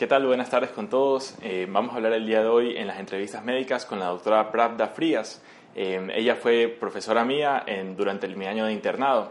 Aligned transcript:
¿Qué 0.00 0.06
tal? 0.06 0.24
Buenas 0.24 0.48
tardes 0.48 0.70
con 0.70 0.88
todos. 0.88 1.34
Eh, 1.42 1.66
vamos 1.68 1.92
a 1.92 1.96
hablar 1.96 2.14
el 2.14 2.26
día 2.26 2.40
de 2.40 2.48
hoy 2.48 2.74
en 2.74 2.86
las 2.86 2.98
entrevistas 2.98 3.44
médicas 3.44 3.84
con 3.84 3.98
la 3.98 4.06
doctora 4.06 4.50
Pravda 4.50 4.88
Frías. 4.88 5.42
Eh, 5.74 6.08
ella 6.14 6.36
fue 6.36 6.68
profesora 6.68 7.22
mía 7.22 7.66
durante 7.94 8.26
mi 8.28 8.46
año 8.46 8.64
de 8.64 8.72
internado. 8.72 9.30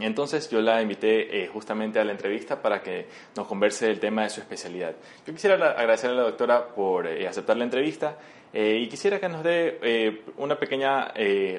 Entonces 0.00 0.48
yo 0.48 0.62
la 0.62 0.80
invité 0.80 1.42
eh, 1.42 1.48
justamente 1.48 2.00
a 2.00 2.04
la 2.04 2.12
entrevista 2.12 2.62
para 2.62 2.80
que 2.80 3.06
nos 3.36 3.46
converse 3.46 3.88
del 3.88 4.00
tema 4.00 4.22
de 4.22 4.30
su 4.30 4.40
especialidad. 4.40 4.94
Yo 5.26 5.34
quisiera 5.34 5.56
agradecer 5.56 6.08
a 6.08 6.14
la 6.14 6.22
doctora 6.22 6.68
por 6.68 7.06
aceptar 7.06 7.58
la 7.58 7.64
entrevista 7.64 8.16
y 8.54 8.88
quisiera 8.88 9.20
que 9.20 9.28
nos 9.28 9.44
dé 9.44 10.22
una, 10.38 10.58
pequeña, 10.58 11.12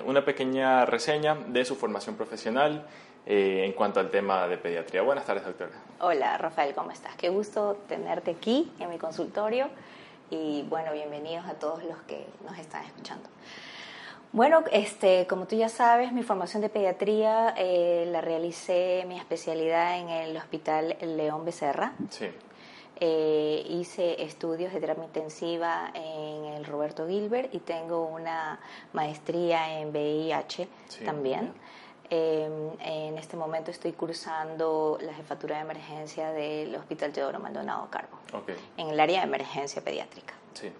una 0.05 0.25
pequeña 0.25 0.87
reseña 0.87 1.35
de 1.35 1.63
su 1.65 1.75
formación 1.75 2.15
profesional 2.15 2.83
eh, 3.29 3.65
en 3.65 3.73
cuanto 3.73 3.99
al 3.99 4.09
tema 4.09 4.47
de 4.47 4.57
pediatría. 4.57 5.01
Buenas 5.01 5.25
tardes, 5.25 5.43
doctora. 5.43 5.73
Hola, 5.99 6.37
Rafael, 6.37 6.73
¿cómo 6.73 6.91
estás? 6.91 7.13
Qué 7.17 7.27
gusto 7.27 7.77
tenerte 7.89 8.31
aquí 8.31 8.71
en 8.79 8.89
mi 8.89 8.97
consultorio 8.97 9.67
y 10.29 10.63
bueno, 10.69 10.93
bienvenidos 10.93 11.45
a 11.45 11.55
todos 11.55 11.83
los 11.83 11.97
que 12.03 12.25
nos 12.45 12.57
están 12.57 12.85
escuchando. 12.85 13.27
Bueno, 14.31 14.63
este, 14.71 15.27
como 15.27 15.45
tú 15.45 15.57
ya 15.57 15.67
sabes, 15.67 16.13
mi 16.13 16.23
formación 16.23 16.61
de 16.61 16.69
pediatría 16.69 17.53
eh, 17.57 18.07
la 18.09 18.21
realicé, 18.21 19.03
mi 19.05 19.17
especialidad 19.17 19.99
en 19.99 20.07
el 20.07 20.37
Hospital 20.37 20.95
León 21.01 21.43
Becerra. 21.43 21.91
Sí. 22.09 22.27
Eh, 22.99 23.65
hice 23.69 24.23
estudios 24.23 24.73
de 24.73 24.79
terapia 24.79 25.03
intensiva 25.03 25.91
en 25.93 26.45
el 26.45 26.65
Roberto 26.65 27.05
Gilbert 27.07 27.53
y 27.53 27.59
tengo 27.59 28.05
una 28.05 28.59
maestría 28.93 29.79
en 29.81 29.89
VIH 29.89 30.67
también. 31.05 31.53
Em, 32.09 32.71
en 32.79 33.17
este 33.17 33.35
momento 33.35 33.69
estoy 33.69 33.91
cursando 33.91 34.97
la 35.01 35.13
jefatura 35.13 35.57
de 35.57 35.63
emergencia 35.63 36.31
del 36.31 36.73
Hospital 36.75 37.11
Teodoro 37.11 37.39
Maldonado 37.39 37.89
Carbo, 37.89 38.17
en 38.77 38.89
el 38.89 38.99
área 38.99 39.19
de 39.19 39.27
emergencia 39.27 39.83
pediátrica. 39.83 40.33
Sí. 40.53 40.71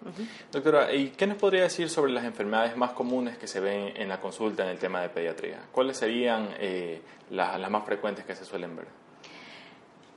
Doctora, 0.52 0.94
¿y 0.94 1.10
qué 1.10 1.28
nos 1.28 1.38
podría 1.38 1.64
decir 1.64 1.90
sobre 1.90 2.14
las 2.14 2.24
enfermedades 2.24 2.78
más 2.78 2.92
comunes 2.92 3.38
que 3.38 3.46
se 3.46 3.60
ven 3.60 3.92
en 3.96 4.08
la 4.08 4.22
consulta 4.22 4.64
en 4.64 4.70
el 4.70 4.80
tema 4.80 5.02
de 5.02 5.10
pediatría? 5.10 5.60
¿Cuáles 5.72 5.98
serían 5.98 6.50
eh, 6.60 7.02
las, 7.30 7.70
más 7.70 7.86
frecuentes 7.86 8.24
que 8.24 8.34
se 8.34 8.46
suelen 8.46 8.76
ver? 8.76 8.88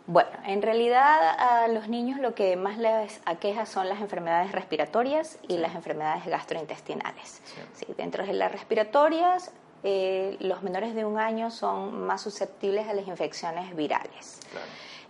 Bueno, 0.06 0.30
en 0.46 0.62
realidad 0.62 1.36
a 1.38 1.68
los 1.68 1.88
niños 1.88 2.20
lo 2.20 2.34
que 2.34 2.56
más 2.56 2.78
les 2.78 3.20
aqueja 3.26 3.66
son 3.66 3.88
las 3.88 4.00
enfermedades 4.00 4.52
respiratorias 4.52 5.38
y 5.46 5.58
las 5.58 5.74
enfermedades 5.74 6.24
gastrointestinales. 6.26 7.42
Sí. 7.74 7.86
dentro 7.96 8.24
de 8.24 8.32
las 8.32 8.50
respiratorias 8.50 9.52
eh, 9.82 10.36
los 10.40 10.62
menores 10.62 10.94
de 10.94 11.04
un 11.04 11.18
año 11.18 11.50
son 11.50 12.06
más 12.06 12.22
susceptibles 12.22 12.88
a 12.88 12.94
las 12.94 13.06
infecciones 13.06 13.74
virales. 13.74 14.40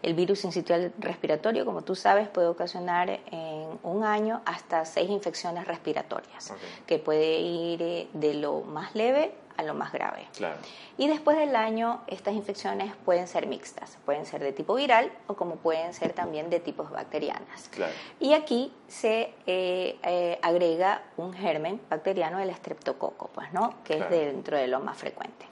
El 0.02 0.14
virus 0.14 0.44
incitual 0.44 0.92
respiratorio, 0.98 1.66
como 1.66 1.82
tú 1.82 1.94
sabes, 1.94 2.28
puede 2.28 2.48
ocasionar 2.48 3.10
en 3.10 3.78
un 3.82 4.04
año 4.04 4.40
hasta 4.46 4.84
seis 4.86 5.10
infecciones 5.10 5.66
respiratorias, 5.66 6.54
que 6.86 6.98
puede 6.98 7.40
ir 7.40 7.82
eh, 7.82 8.08
de 8.14 8.34
lo 8.34 8.62
más 8.62 8.94
leve 8.94 9.34
a 9.60 9.62
lo 9.62 9.74
más 9.74 9.92
grave. 9.92 10.26
Y 10.98 11.06
después 11.08 11.36
del 11.36 11.54
año, 11.54 12.00
estas 12.06 12.34
infecciones 12.34 12.92
pueden 13.04 13.28
ser 13.28 13.46
mixtas, 13.46 13.98
pueden 14.04 14.26
ser 14.26 14.42
de 14.42 14.52
tipo 14.52 14.74
viral 14.74 15.12
o 15.26 15.34
como 15.34 15.56
pueden 15.56 15.94
ser 15.94 16.12
también 16.12 16.50
de 16.50 16.60
tipos 16.60 16.90
bacterianas. 16.90 17.70
Y 18.18 18.32
aquí 18.32 18.72
se 18.88 19.32
eh, 19.46 19.98
eh, 20.02 20.38
agrega 20.42 21.02
un 21.16 21.32
germen 21.32 21.80
bacteriano, 21.88 22.40
el 22.40 22.50
estreptococo, 22.50 23.30
pues, 23.34 23.52
¿no? 23.52 23.74
que 23.84 23.98
es 23.98 24.10
dentro 24.10 24.56
de 24.56 24.66
lo 24.66 24.80
más 24.80 24.96
frecuente. 24.96 25.46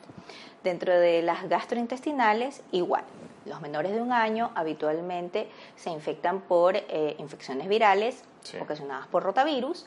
Dentro 0.64 0.92
de 0.98 1.22
las 1.22 1.48
gastrointestinales, 1.48 2.62
igual. 2.72 3.04
Los 3.44 3.60
menores 3.60 3.92
de 3.92 4.02
un 4.02 4.12
año 4.12 4.50
habitualmente 4.54 5.48
se 5.76 5.90
infectan 5.90 6.40
por 6.40 6.76
eh, 6.76 7.14
infecciones 7.18 7.68
virales 7.68 8.24
ocasionadas 8.60 9.06
por 9.06 9.22
rotavirus 9.22 9.86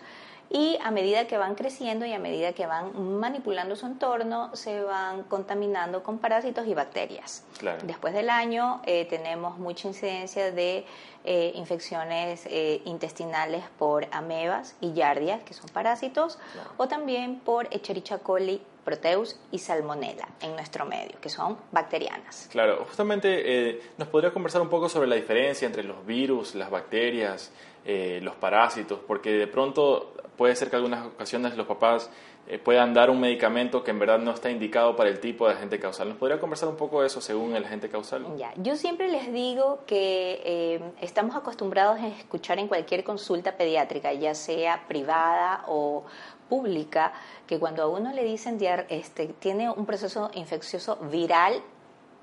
y 0.53 0.77
a 0.83 0.91
medida 0.91 1.27
que 1.27 1.37
van 1.37 1.55
creciendo 1.55 2.05
y 2.05 2.13
a 2.13 2.19
medida 2.19 2.51
que 2.51 2.65
van 2.65 3.19
manipulando 3.19 3.75
su 3.77 3.85
entorno, 3.85 4.53
se 4.53 4.81
van 4.81 5.23
contaminando 5.23 6.03
con 6.03 6.17
parásitos 6.17 6.67
y 6.67 6.73
bacterias. 6.73 7.45
Después 7.83 8.13
del 8.13 8.29
año 8.29 8.81
eh, 8.85 9.05
tenemos 9.05 9.57
mucha 9.57 9.87
incidencia 9.87 10.51
de 10.51 10.85
eh, 11.23 11.53
infecciones 11.55 12.45
eh, 12.47 12.81
intestinales 12.85 13.63
por 13.79 14.07
amebas 14.11 14.75
y 14.81 14.93
yardias, 14.93 15.41
que 15.43 15.53
son 15.53 15.69
parásitos, 15.69 16.37
o 16.77 16.87
también 16.87 17.39
por 17.39 17.67
Echerichia 17.71 18.17
coli 18.17 18.61
Proteus 18.83 19.39
y 19.51 19.59
Salmonella 19.59 20.27
en 20.41 20.55
nuestro 20.55 20.85
medio, 20.85 21.21
que 21.21 21.29
son 21.29 21.55
bacterianas. 21.71 22.49
Claro, 22.51 22.83
justamente 22.87 23.79
nos 23.97 24.07
podría 24.07 24.33
conversar 24.33 24.61
un 24.61 24.69
poco 24.69 24.89
sobre 24.89 25.07
la 25.07 25.15
diferencia 25.15 25.67
entre 25.67 25.83
los 25.83 26.03
virus, 26.05 26.55
las 26.55 26.71
bacterias, 26.71 27.51
los 27.85 28.35
parásitos, 28.35 28.99
porque 29.07 29.31
de 29.31 29.47
pronto 29.47 30.13
puede 30.37 30.55
ser 30.55 30.69
que 30.69 30.75
algunas 30.75 31.05
ocasiones 31.05 31.55
los 31.55 31.67
papás 31.67 32.09
eh, 32.47 32.57
puedan 32.57 32.93
dar 32.93 33.09
un 33.09 33.19
medicamento 33.19 33.83
que 33.83 33.91
en 33.91 33.99
verdad 33.99 34.17
no 34.19 34.31
está 34.31 34.49
indicado 34.49 34.95
para 34.95 35.09
el 35.09 35.19
tipo 35.19 35.47
de 35.47 35.53
agente 35.53 35.79
causal. 35.79 36.09
¿Nos 36.09 36.17
podría 36.17 36.39
conversar 36.39 36.67
un 36.67 36.75
poco 36.75 37.01
de 37.01 37.07
eso 37.07 37.21
según 37.21 37.55
el 37.55 37.63
agente 37.63 37.89
causal? 37.89 38.25
Ya, 38.37 38.51
yo 38.57 38.75
siempre 38.75 39.07
les 39.09 39.31
digo 39.31 39.81
que 39.85 40.41
eh, 40.43 40.81
estamos 40.99 41.35
acostumbrados 41.35 41.99
a 41.99 42.07
escuchar 42.07 42.59
en 42.59 42.67
cualquier 42.67 43.03
consulta 43.03 43.55
pediátrica, 43.55 44.11
ya 44.13 44.33
sea 44.33 44.85
privada 44.87 45.63
o 45.67 46.03
pública, 46.49 47.13
que 47.47 47.59
cuando 47.59 47.83
a 47.83 47.87
uno 47.87 48.11
le 48.11 48.23
dicen 48.23 48.57
este, 48.89 49.27
tiene 49.27 49.69
un 49.69 49.85
proceso 49.85 50.31
infeccioso 50.33 50.97
viral, 51.09 51.61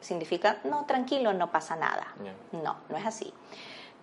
significa, 0.00 0.58
no, 0.64 0.84
tranquilo, 0.84 1.32
no 1.32 1.50
pasa 1.50 1.76
nada. 1.76 2.14
No, 2.52 2.76
no 2.88 2.96
es 2.96 3.06
así. 3.06 3.32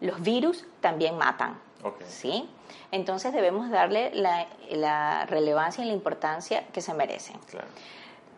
Los 0.01 0.22
virus 0.22 0.66
también 0.81 1.17
matan. 1.17 1.59
¿sí? 2.07 2.50
Entonces 2.91 3.33
debemos 3.33 3.69
darle 3.69 4.11
la, 4.13 5.25
relevancia 5.25 5.83
y 5.83 5.88
la 5.88 5.94
importancia 5.94 6.66
que 6.67 6.81
se 6.81 6.94
merecen. 6.94 7.38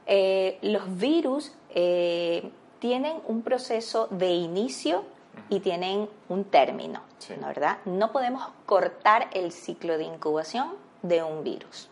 Eh, 0.06 0.58
los 0.62 0.98
virus 0.98 1.54
eh, 1.70 2.52
tienen 2.80 3.20
un 3.26 3.42
proceso 3.42 4.08
de 4.08 4.32
inicio 4.32 5.04
y 5.50 5.60
tienen 5.60 6.10
un 6.30 6.46
término, 6.46 7.02
¿no, 7.40 7.48
¿verdad? 7.48 7.78
No 7.86 8.12
podemos 8.12 8.44
cortar 8.66 9.30
el 9.34 9.52
ciclo 9.52 9.98
de 9.98 10.06
incubación 10.06 10.74
de 11.02 11.24
un 11.24 11.44
virus. 11.44 11.90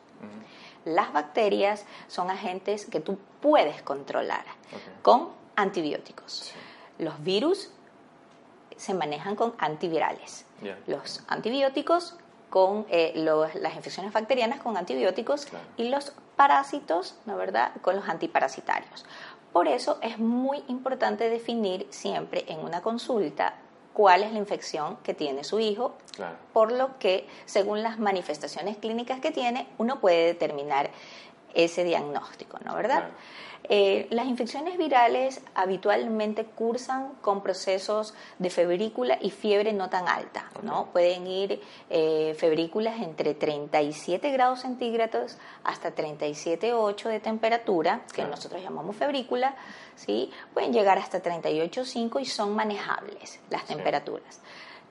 Las 0.85 1.13
bacterias 1.13 1.85
son 2.07 2.29
agentes 2.29 2.85
que 2.85 2.99
tú 2.99 3.17
puedes 3.41 3.81
controlar 3.81 4.45
con 5.01 5.29
antibióticos. 5.55 6.51
Los 6.99 7.23
virus 7.23 7.71
se 8.77 8.93
manejan 8.93 9.35
con 9.35 9.53
antivirales. 9.57 10.45
Los 10.87 11.23
antibióticos 11.27 12.15
con 12.49 12.85
eh, 12.89 13.13
las 13.15 13.75
infecciones 13.75 14.13
bacterianas 14.13 14.61
con 14.61 14.77
antibióticos 14.77 15.47
y 15.77 15.89
los 15.89 16.13
parásitos, 16.35 17.15
¿no 17.25 17.35
verdad?, 17.37 17.71
con 17.81 17.95
los 17.95 18.07
antiparasitarios. 18.07 19.05
Por 19.51 19.67
eso 19.67 19.99
es 20.01 20.19
muy 20.19 20.63
importante 20.67 21.29
definir 21.29 21.87
siempre 21.89 22.45
en 22.47 22.59
una 22.59 22.81
consulta 22.81 23.55
cuál 23.93 24.23
es 24.23 24.33
la 24.33 24.39
infección 24.39 24.97
que 24.97 25.13
tiene 25.13 25.45
su 25.45 25.59
hijo, 25.59 25.95
por 26.51 26.73
lo 26.73 26.99
que 26.99 27.25
según 27.45 27.81
las 27.81 27.97
manifestaciones 27.97 28.75
clínicas 28.75 29.21
que 29.21 29.31
tiene, 29.31 29.67
uno 29.77 30.01
puede 30.01 30.25
determinar 30.25 30.91
ese 31.55 31.83
diagnóstico, 31.83 32.59
¿no 32.63 32.75
verdad? 32.75 33.09
Eh, 33.67 34.07
las 34.11 34.27
infecciones 34.27 34.77
virales 34.77 35.41
habitualmente 35.55 36.45
cursan 36.45 37.13
con 37.21 37.41
procesos 37.41 38.13
de 38.37 38.51
febrícula 38.51 39.17
y 39.19 39.31
fiebre 39.31 39.73
no 39.73 39.89
tan 39.89 40.07
alta, 40.07 40.51
¿no? 40.61 40.91
Pueden 40.91 41.25
ir 41.25 41.61
eh, 41.89 42.35
febrículas 42.37 43.01
entre 43.01 43.33
37 43.33 44.29
grados 44.31 44.59
centígrados 44.61 45.37
hasta 45.63 45.95
37,8 45.95 47.09
de 47.09 47.19
temperatura, 47.19 48.01
que 48.13 48.23
nosotros 48.25 48.61
llamamos 48.61 48.95
febrícula, 48.95 49.55
¿sí? 49.95 50.31
Pueden 50.53 50.71
llegar 50.71 50.99
hasta 50.99 51.23
38,5 51.23 52.21
y 52.21 52.25
son 52.25 52.53
manejables 52.53 53.39
las 53.49 53.65
temperaturas. 53.65 54.41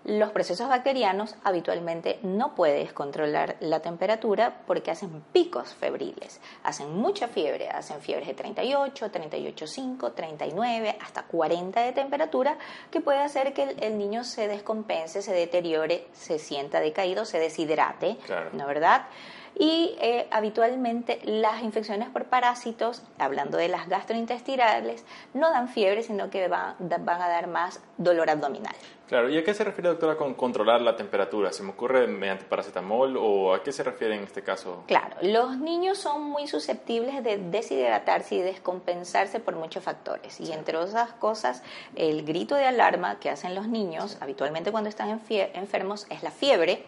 Los 0.05 0.33
procesos 0.33 0.69
bacterianos 0.69 1.35
habitualmente 1.45 2.19
no 2.23 2.55
puedes 2.55 2.93
controlar 2.93 3.57
la 3.61 3.81
temperatura 3.81 4.61
porque 4.67 4.91
hacen 4.91 5.25
picos 5.33 5.73
febriles, 5.73 6.43
hacen 6.63 6.95
mucha 6.95 7.27
fiebre, 7.27 7.71
hacen 7.71 8.03
fiebres 8.03 8.29
de 8.29 8.35
38, 8.35 9.11
38,5, 9.11 10.15
39, 10.15 10.99
hasta 11.01 11.23
40 11.23 11.81
de 11.81 11.93
temperatura, 11.93 12.59
que 12.91 13.01
puede 13.01 13.21
hacer 13.21 13.55
que 13.55 13.77
el, 13.81 13.97
niño 13.97 14.25
se 14.25 14.47
descompense, 14.47 15.23
se 15.23 15.33
deteriore, 15.33 16.07
se 16.13 16.39
sienta 16.39 16.81
decaído, 16.81 17.25
se 17.25 17.39
deshidrate, 17.39 18.19
¿no 18.53 18.67
verdad? 18.67 19.07
Y 19.57 19.97
eh, 20.01 20.27
habitualmente 20.31 21.21
las 21.25 21.63
infecciones 21.63 22.09
por 22.09 22.25
parásitos, 22.25 23.03
hablando 23.19 23.57
de 23.57 23.69
las 23.69 23.89
gastrointestinales, 23.89 25.05
no 25.33 25.51
dan 25.51 25.69
fiebre, 25.69 26.03
sino 26.03 26.31
que 26.31 26.49
van, 26.49 26.75
van 26.79 27.23
a 27.23 27.29
dar 27.29 27.47
más 27.47 27.81
dolor 27.97 28.31
abdominal. 28.31 28.75
Claro, 29.09 29.29
¿y 29.29 29.37
a 29.37 29.45
qué 29.45 29.53
se 29.53 29.65
refiere, 29.65 29.91
doctora, 29.91 30.17
con 30.17 30.35
controlar 30.35 30.81
la 30.81 30.97
temperatura? 30.97 31.53
¿Se 31.53 31.63
me 31.63 31.71
ocurre 31.71 32.07
mediante 32.07 32.47
paracetamol 32.47 33.17
o 33.19 33.55
a 33.55 33.63
qué 33.63 33.71
se 33.71 33.83
refiere 33.83 34.17
en 34.17 34.25
este 34.25 34.43
caso? 34.43 34.83
Claro, 34.87 35.15
los 35.21 35.59
niños 35.59 35.99
son 35.99 36.23
muy 36.23 36.49
susceptibles 36.49 37.23
de 37.23 37.37
deshidratarse 37.37 38.37
y 38.37 38.41
descompensarse 38.41 39.41
por 39.41 39.57
muchos 39.57 39.85
factores. 39.85 40.41
Y 40.41 40.53
entre 40.53 40.79
otras 40.79 41.13
cosas, 41.13 41.63
el 41.95 42.25
grito 42.25 42.55
de 42.57 42.65
alarma 42.65 43.21
que 43.21 43.29
hacen 43.29 43.55
los 43.55 43.69
niños, 43.69 44.17
habitualmente 44.21 44.73
cuando 44.73 44.89
están 44.89 45.11
enfermos, 45.11 46.07
es 46.09 46.23
la 46.23 46.31
fiebre, 46.31 46.85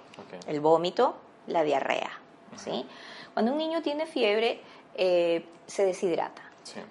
el 0.48 0.60
vómito, 0.60 1.16
la 1.46 1.62
diarrea. 1.64 2.25
¿Sí? 2.56 2.86
Cuando 3.34 3.52
un 3.52 3.58
niño 3.58 3.82
tiene 3.82 4.06
fiebre, 4.06 4.60
eh, 4.94 5.44
se 5.66 5.84
deshidrata. 5.84 6.42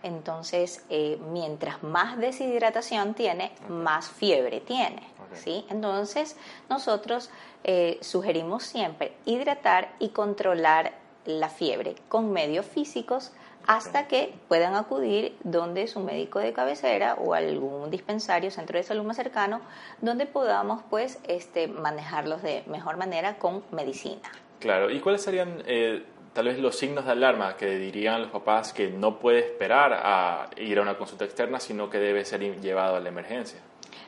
Entonces, 0.04 0.86
eh, 0.90 1.20
mientras 1.32 1.84
más 1.84 2.18
deshidratación 2.18 3.14
tiene, 3.14 3.52
más 3.68 4.10
fiebre 4.10 4.62
tiene. 4.62 5.04
¿sí? 5.34 5.66
Entonces, 5.70 6.38
nosotros 6.70 7.30
eh, 7.64 7.98
sugerimos 8.02 8.64
siempre 8.64 9.14
hidratar 9.26 9.94
y 10.00 10.10
controlar 10.10 10.94
la 11.26 11.50
fiebre 11.50 11.96
con 12.08 12.32
medios 12.32 12.66
físicos 12.66 13.32
hasta 13.68 14.08
que 14.08 14.36
puedan 14.48 14.76
acudir 14.76 15.36
donde 15.44 15.88
su 15.88 16.00
médico 16.00 16.40
de 16.40 16.54
cabecera 16.54 17.16
o 17.16 17.34
algún 17.34 17.90
dispensario, 17.90 18.52
centro 18.52 18.78
de 18.78 18.84
salud 18.84 19.04
más 19.04 19.18
cercano, 19.18 19.60
donde 20.02 20.28
podamos 20.28 20.84
pues 20.90 21.18
este, 21.28 21.68
manejarlos 21.68 22.44
de 22.44 22.64
mejor 22.68 22.98
manera 22.98 23.40
con 23.40 23.64
medicina. 23.72 24.32
Claro, 24.66 24.90
¿y 24.90 25.00
cuáles 25.00 25.22
serían 25.22 25.62
eh, 25.68 26.04
tal 26.34 26.46
vez 26.46 26.58
los 26.58 26.76
signos 26.76 27.06
de 27.06 27.12
alarma 27.12 27.56
que 27.56 27.78
dirían 27.78 28.24
los 28.24 28.32
papás 28.32 28.74
que 28.74 28.88
no 28.88 29.20
puede 29.20 29.38
esperar 29.38 29.94
a 29.94 30.50
ir 30.58 30.80
a 30.80 30.82
una 30.82 30.98
consulta 30.98 31.24
externa, 31.24 31.60
sino 31.60 31.88
que 31.88 32.00
debe 32.00 32.26
ser 32.26 32.42
llevado 32.60 32.96
a 32.96 33.00
la 33.00 33.10
emergencia? 33.10 33.60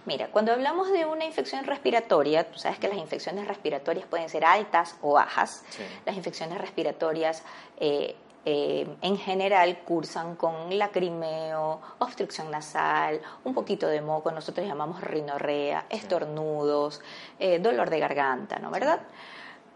Mira, 0.06 0.30
cuando 0.30 0.54
hablamos 0.54 0.92
de 0.92 1.06
una 1.06 1.26
infección 1.26 1.64
respiratoria, 1.64 2.50
tú 2.50 2.58
sabes 2.58 2.80
que 2.80 2.88
las 2.88 2.98
infecciones 2.98 3.48
respiratorias 3.48 4.08
pueden 4.08 4.30
ser 4.30 4.46
altas 4.46 4.98
o 5.04 5.14
bajas. 5.14 5.64
Las 6.08 6.18
infecciones 6.18 6.58
respiratorias 6.58 7.44
eh, 7.80 8.16
eh, 8.44 8.88
en 9.04 9.18
general 9.20 9.82
cursan 9.86 10.38
con 10.38 10.76
lacrimeo, 10.76 11.82
obstrucción 12.00 12.50
nasal, 12.50 13.22
un 13.44 13.54
poquito 13.54 13.88
de 13.88 14.02
moco, 14.02 14.32
nosotros 14.32 14.66
llamamos 14.66 15.02
rinorrea, 15.02 15.86
estornudos, 15.88 17.00
eh, 17.38 17.60
dolor 17.60 17.92
de 17.92 18.00
garganta, 18.00 18.58
¿no? 18.58 18.72
¿Verdad? 18.72 19.02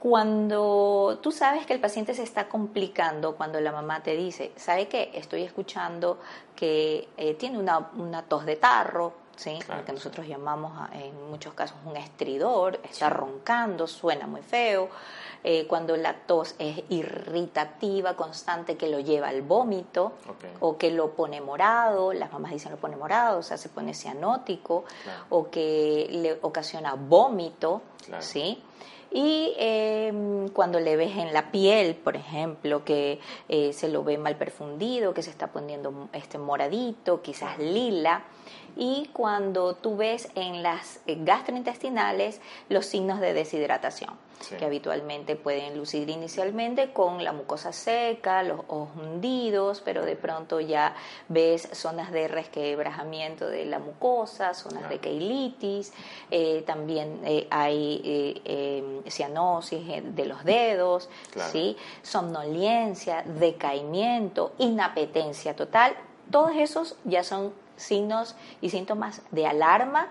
Cuando 0.02 1.20
tú 1.22 1.32
sabes 1.32 1.68
que 1.68 1.74
el 1.74 1.80
paciente 1.80 2.16
se 2.16 2.24
está 2.24 2.50
complicando, 2.50 3.36
cuando 3.36 3.60
la 3.62 3.72
mamá 3.72 4.02
te 4.02 4.16
dice, 4.16 4.52
¿sabe 4.56 4.88
qué? 4.88 5.12
Estoy 5.14 5.44
escuchando 5.44 6.18
que 6.56 7.08
tiene 7.38 7.60
una, 7.60 7.92
una 7.96 8.24
tos 8.24 8.46
de 8.46 8.56
tarro, 8.56 9.14
¿sí? 9.36 9.60
Lo 9.68 9.86
que 9.86 9.94
nosotros 9.94 10.28
llamamos 10.28 10.72
en 10.94 11.30
muchos 11.30 11.54
casos 11.54 11.78
un 11.86 11.98
estridor, 11.98 12.80
está 12.84 13.10
roncando, 13.10 13.86
suena 13.86 14.26
muy 14.26 14.42
feo. 14.42 14.90
Eh, 15.44 15.66
cuando 15.68 15.98
la 15.98 16.14
tos 16.14 16.56
es 16.60 16.84
irritativa, 16.90 18.16
constante, 18.16 18.78
que 18.78 18.88
lo 18.88 19.00
lleva 19.00 19.30
al 19.30 19.42
vómito 19.42 20.14
o 20.60 20.78
que 20.78 20.92
lo 20.92 21.12
pone 21.12 21.42
morado, 21.42 22.14
las 22.14 22.32
mamás 22.32 22.52
dicen 22.52 22.72
lo 22.72 22.78
pone 22.78 22.96
morado, 22.96 23.40
o 23.40 23.44
sea, 23.44 23.58
se 23.58 23.70
pone 23.70 23.94
cianótico, 23.94 24.84
o 25.30 25.50
que 25.50 26.08
le 26.12 26.40
ocasiona 26.42 26.94
vómito, 26.94 27.82
¿sí? 28.20 28.64
Y 29.12 29.54
em, 29.58 30.48
cuando 30.50 30.80
le 30.80 30.96
ves 30.96 31.18
en 31.18 31.34
la 31.34 31.52
piel, 31.52 31.96
por 31.96 32.16
ejemplo, 32.16 32.86
que 32.86 33.20
eh, 33.50 33.74
se 33.74 33.90
lo 33.90 34.06
ve 34.06 34.18
mal 34.18 34.38
perfundido, 34.38 35.14
que 35.14 35.22
se 35.22 35.30
está 35.30 35.48
poniendo 35.48 36.08
este 36.14 36.38
moradito, 36.38 37.22
quizás 37.22 37.60
lila, 37.60 38.24
y 38.76 39.10
cuando 39.14 39.76
tú 39.76 39.98
ves 39.98 40.30
en 40.36 40.64
las 40.64 41.00
eh, 41.08 41.18
gastrointestinales 41.20 42.42
los 42.70 42.86
signos 42.86 43.20
de 43.20 43.34
deshidratación, 43.34 44.14
que 44.58 44.66
habitualmente 44.66 45.36
pueden 45.36 45.78
lucir 45.78 46.10
inicialmente 46.10 46.92
con 46.94 47.24
la 47.24 47.32
mucosa 47.32 47.72
seca, 47.72 48.42
los 48.42 48.62
ojos 48.68 48.90
hundidos, 49.00 49.82
pero 49.82 50.04
de 50.04 50.16
pronto 50.16 50.60
ya 50.60 50.96
ves 51.30 51.70
zonas 51.74 52.12
de 52.12 52.28
resquebrajamiento 52.28 53.48
de 53.48 53.66
la 53.66 53.78
mucosa, 53.78 54.56
zonas 54.56 54.90
de 54.90 54.98
keilitis, 54.98 55.94
eh, 56.32 56.64
también 56.66 57.22
eh, 57.24 57.48
hay 57.52 58.42
em, 58.46 59.04
cianosis 59.04 60.16
de 60.16 60.26
los 60.26 60.44
dedos, 60.44 61.08
¿sí? 61.52 61.78
somnolencia, 62.02 63.24
decaimiento, 63.24 64.54
inapetencia 64.58 65.56
total, 65.56 65.96
todos 66.32 66.52
esos 66.56 66.96
ya 67.04 67.24
son 67.24 67.54
signos 67.82 68.36
y 68.62 68.70
síntomas 68.70 69.22
de 69.32 69.48
alarma 69.48 70.10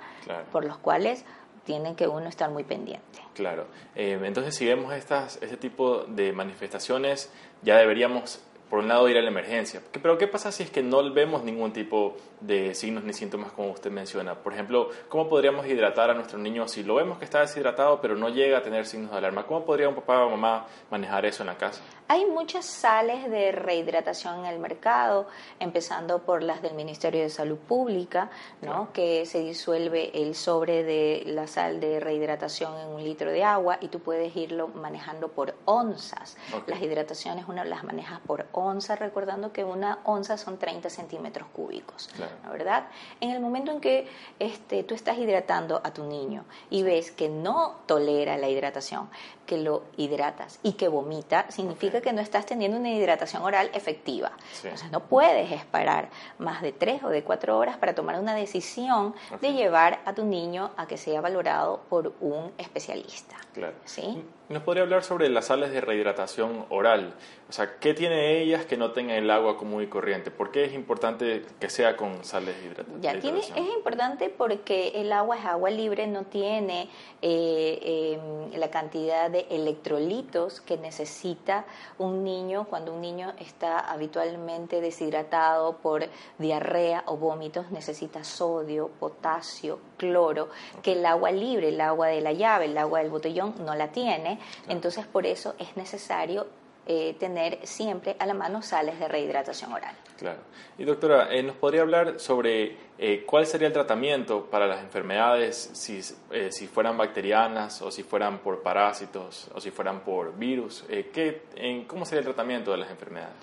por 0.53 0.65
los 0.65 0.79
cuales 0.79 1.25
tienen 1.65 1.95
que 1.95 2.09
uno 2.09 2.29
estar 2.29 2.51
muy 2.51 2.65
pendiente. 2.65 3.21
Claro. 3.35 3.67
Eh, 3.95 4.19
entonces, 4.25 4.55
si 4.55 4.67
vemos 4.67 4.93
estas, 4.93 5.39
este 5.43 5.57
tipo 5.57 6.05
de 6.05 6.33
manifestaciones, 6.33 7.33
ya 7.63 7.77
deberíamos 7.77 8.41
por 8.69 8.79
un 8.79 8.89
lado 8.89 9.09
ir 9.09 9.19
a 9.19 9.23
la 9.23 9.29
emergencia. 9.29 9.83
Pero 9.93 10.17
¿qué 10.17 10.29
pasa 10.29 10.53
si 10.53 10.63
es 10.63 10.71
que 10.71 10.83
no 10.83 11.13
vemos 11.13 11.43
ningún 11.43 11.73
tipo 11.73 12.17
de 12.41 12.75
signos 12.75 13.05
ni 13.05 13.13
síntomas 13.13 13.53
como 13.53 13.71
usted 13.71 13.91
menciona? 13.91 14.35
Por 14.35 14.53
ejemplo, 14.53 14.89
¿cómo 15.09 15.29
podríamos 15.29 15.67
hidratar 15.67 16.11
a 16.11 16.15
nuestro 16.15 16.39
niño 16.39 16.67
si 16.69 16.83
lo 16.83 16.95
vemos 16.95 17.19
que 17.19 17.25
está 17.25 17.41
deshidratado 17.41 18.01
pero 18.01 18.17
no 18.17 18.29
llega 18.29 18.59
a 18.59 18.63
tener 18.63 18.87
signos 18.87 19.11
de 19.11 19.19
alarma? 19.19 19.47
¿Cómo 19.47 19.65
podría 19.65 19.89
un 19.89 19.95
papá 19.95 20.25
o 20.25 20.31
mamá 20.31 20.67
manejar 20.91 21.27
eso 21.27 21.43
en 21.43 21.49
la 21.49 21.57
casa? 21.57 21.83
Hay 22.09 22.27
muchas 22.27 22.65
sales 22.65 23.31
de 23.31 23.53
rehidratación 23.53 24.41
en 24.41 24.47
el 24.47 24.59
mercado, 24.59 25.29
empezando 25.61 26.23
por 26.23 26.43
las 26.43 26.61
del 26.61 26.75
Ministerio 26.75 27.21
de 27.21 27.31
Salud 27.31 27.59
Pública, 27.59 28.31
¿no? 28.63 28.93
que 28.93 29.27
se 29.27 29.41
disuelve 29.41 30.11
el 30.15 30.35
sobre 30.35 30.83
de 30.83 31.23
la 31.27 31.47
sal 31.47 31.79
de 31.79 32.01
rehidratación 32.01 32.77
en 32.79 32.89
un 32.89 33.05
litro 33.05 33.31
de 33.31 33.45
agua 33.45 33.79
y 33.81 33.89
tú 33.89 34.01
puedes 34.01 34.35
irlo 34.35 34.69
manejando 34.69 35.29
por 35.29 35.55
onzas. 35.67 36.37
Las 36.67 36.83
hidrataciones 36.83 37.45
uno 37.47 37.63
las 37.65 37.85
manejas 37.85 38.21
por 38.27 38.47
onzas 38.53 38.71
onza, 38.71 38.97
recordando 38.97 39.53
que 39.53 39.65
una 39.65 39.99
onza 40.05 40.37
son 40.37 40.59
30 40.59 40.89
centímetros 40.91 41.49
cúbicos, 41.53 42.09
verdad? 42.51 42.89
En 43.21 43.31
el 43.31 43.41
momento 43.41 43.73
en 43.73 43.81
que 43.81 44.09
este, 44.39 44.83
tú 44.83 44.95
estás 44.95 45.19
hidratando 45.19 45.81
a 45.85 45.93
tu 45.93 46.05
niño 46.05 46.45
y 46.71 46.83
ves 46.83 47.11
que 47.11 47.29
no 47.29 47.77
tolera 47.87 48.37
la 48.37 48.49
hidratación, 48.49 49.09
que 49.47 49.59
lo 49.59 49.83
hidratas 49.97 50.61
y 50.63 50.75
que 50.75 50.89
vomita, 50.89 51.51
significa 51.51 52.01
que 52.01 52.13
no 52.13 52.21
estás 52.21 52.47
teniendo 52.47 52.79
una 52.79 52.91
hidratación 52.91 53.43
oral 53.43 53.71
efectiva. 53.75 54.33
Entonces 54.63 54.91
no 54.91 55.01
puedes 55.01 55.51
esperar 55.51 56.11
más 56.39 56.63
de 56.63 56.73
tres 56.73 57.03
o 57.03 57.09
de 57.09 57.25
cuatro 57.25 57.59
horas 57.59 57.77
para 57.77 57.95
tomar 57.95 58.19
una 58.21 58.35
decisión 58.35 59.15
de 59.41 59.53
llevar 59.53 60.01
a 60.05 60.15
tu 60.15 60.25
niño 60.25 60.71
a 60.77 60.87
que 60.87 60.97
sea 60.97 61.21
valorado 61.21 61.81
por 61.89 62.13
un 62.21 62.53
especialista. 62.59 63.37
Claro. 63.53 63.75
¿Sí? 63.85 64.23
¿Nos 64.49 64.63
podría 64.63 64.83
hablar 64.83 65.03
sobre 65.03 65.29
las 65.29 65.47
sales 65.47 65.73
de 65.73 65.81
rehidratación 65.81 66.67
oral? 66.71 67.15
O 67.49 67.53
sea, 67.53 67.79
¿qué 67.79 67.95
tiene 67.95 68.41
ellas 68.41 68.65
que 68.65 68.77
no 68.77 68.93
tengan 68.93 69.17
el 69.17 69.31
agua 69.31 69.57
común 69.57 69.83
y 69.83 69.87
corriente? 69.89 70.31
¿Por 70.31 70.51
qué 70.51 70.65
es 70.65 70.73
importante 70.73 71.45
que 71.59 71.69
sea 71.69 71.97
con 71.97 72.20
sales 72.23 72.57
de 72.61 72.67
hidratación? 72.67 73.03
Ya, 73.03 73.19
tiene, 73.19 73.41
es 73.41 73.75
importante 73.77 74.29
porque 74.29 74.93
el 74.95 75.13
agua 75.13 75.39
es 75.39 75.45
agua 75.45 75.71
libre, 75.71 76.07
no 76.07 76.25
tiene 76.25 76.89
eh, 77.23 78.19
em, 78.21 78.59
la 78.59 78.71
cantidad 78.71 79.31
de 79.31 79.47
electrolitos 79.51 80.61
que 80.61 80.77
necesita 80.77 81.65
un 81.99 82.25
niño 82.25 82.67
cuando 82.69 82.93
un 82.93 83.01
niño 83.01 83.33
está 83.39 83.79
habitualmente 83.79 84.81
deshidratado 84.81 85.79
por 85.79 86.07
diarrea 86.39 87.03
o 87.07 87.17
vómitos, 87.17 87.71
necesita 87.71 88.25
sodio, 88.25 88.89
potasio, 88.99 89.81
cloro, 89.97 90.49
que 90.83 90.93
el 90.93 91.05
agua 91.07 91.31
libre, 91.31 91.69
el 91.69 91.81
agua 91.81 92.09
de 92.09 92.21
la 92.21 92.33
llave, 92.33 92.67
el 92.67 92.79
agua 92.79 93.01
del 93.01 93.11
botellón 93.11 93.55
no 93.65 93.75
la 93.75 93.89
tiene. 93.89 94.39
Entonces, 94.69 95.07
por 95.07 95.27
eso 95.27 95.55
es 95.59 95.77
necesario 95.77 96.47
eh, 96.87 97.15
tener 97.19 97.67
siempre 97.67 98.17
a 98.19 98.27
la 98.27 98.35
mano 98.35 98.63
sales 98.63 98.99
de 98.99 99.07
rehidratación 99.07 99.73
oral. 99.73 99.95
Claro. 100.19 100.41
Y 100.79 100.85
doctora, 100.85 101.33
eh, 101.33 101.43
¿nos 101.43 101.57
podría 101.57 101.83
hablar 101.83 102.19
sobre 102.19 102.77
eh, 102.99 103.25
cuál 103.27 103.47
sería 103.47 103.69
el 103.69 103.73
tratamiento 103.73 104.47
para 104.47 104.67
las 104.67 104.81
enfermedades 104.81 105.71
si, 105.75 106.03
si 106.03 106.67
fueran 106.67 106.97
bacterianas 106.97 107.83
o 107.83 107.91
si 107.91 108.03
fueran 108.03 108.39
por 108.39 108.63
parásitos 108.63 109.51
o 109.55 109.61
si 109.61 109.71
fueran 109.71 110.01
por 110.01 110.37
virus? 110.37 110.85
¿qué, 111.13 111.43
en, 111.57 111.85
¿Cómo 111.85 112.05
sería 112.05 112.21
el 112.21 112.27
tratamiento 112.27 112.73
de 112.73 112.79
las 112.79 112.91
enfermedades? 112.91 113.37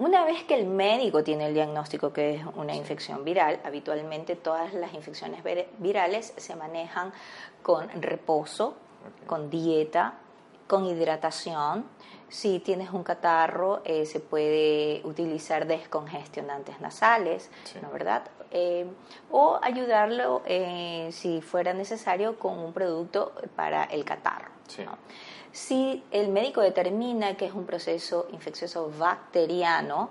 Una 0.00 0.24
vez 0.24 0.44
que 0.44 0.54
el 0.54 0.66
médico 0.66 1.22
tiene 1.22 1.46
el 1.46 1.52
diagnóstico 1.52 2.10
que 2.10 2.36
es 2.36 2.42
una 2.56 2.74
infección 2.74 3.22
viral, 3.22 3.60
habitualmente 3.64 4.34
todas 4.34 4.72
las 4.72 4.94
infecciones 4.94 5.42
virales 5.78 6.32
se 6.38 6.56
manejan 6.56 7.12
con 7.62 7.86
reposo, 8.00 8.76
con 9.26 9.50
dieta, 9.50 10.14
con 10.66 10.86
hidratación. 10.86 11.84
Si 12.30 12.60
tienes 12.60 12.90
un 12.90 13.02
catarro, 13.02 13.82
eh, 13.84 14.06
se 14.06 14.20
puede 14.20 15.02
utilizar 15.04 15.66
descongestionantes 15.66 16.80
nasales, 16.80 17.50
¿no 17.82 17.90
verdad? 17.90 18.22
eh, 18.50 18.86
o 19.30 19.58
ayudarlo 19.62 20.42
eh, 20.44 21.08
si 21.12 21.40
fuera 21.40 21.72
necesario 21.72 22.38
con 22.38 22.58
un 22.58 22.72
producto 22.72 23.32
para 23.56 23.84
el 23.84 24.04
catarro. 24.04 24.50
Si 25.52 26.04
el 26.12 26.28
médico 26.28 26.60
determina 26.60 27.36
que 27.36 27.46
es 27.46 27.52
un 27.52 27.66
proceso 27.66 28.28
infeccioso 28.32 28.90
bacteriano, 28.98 30.10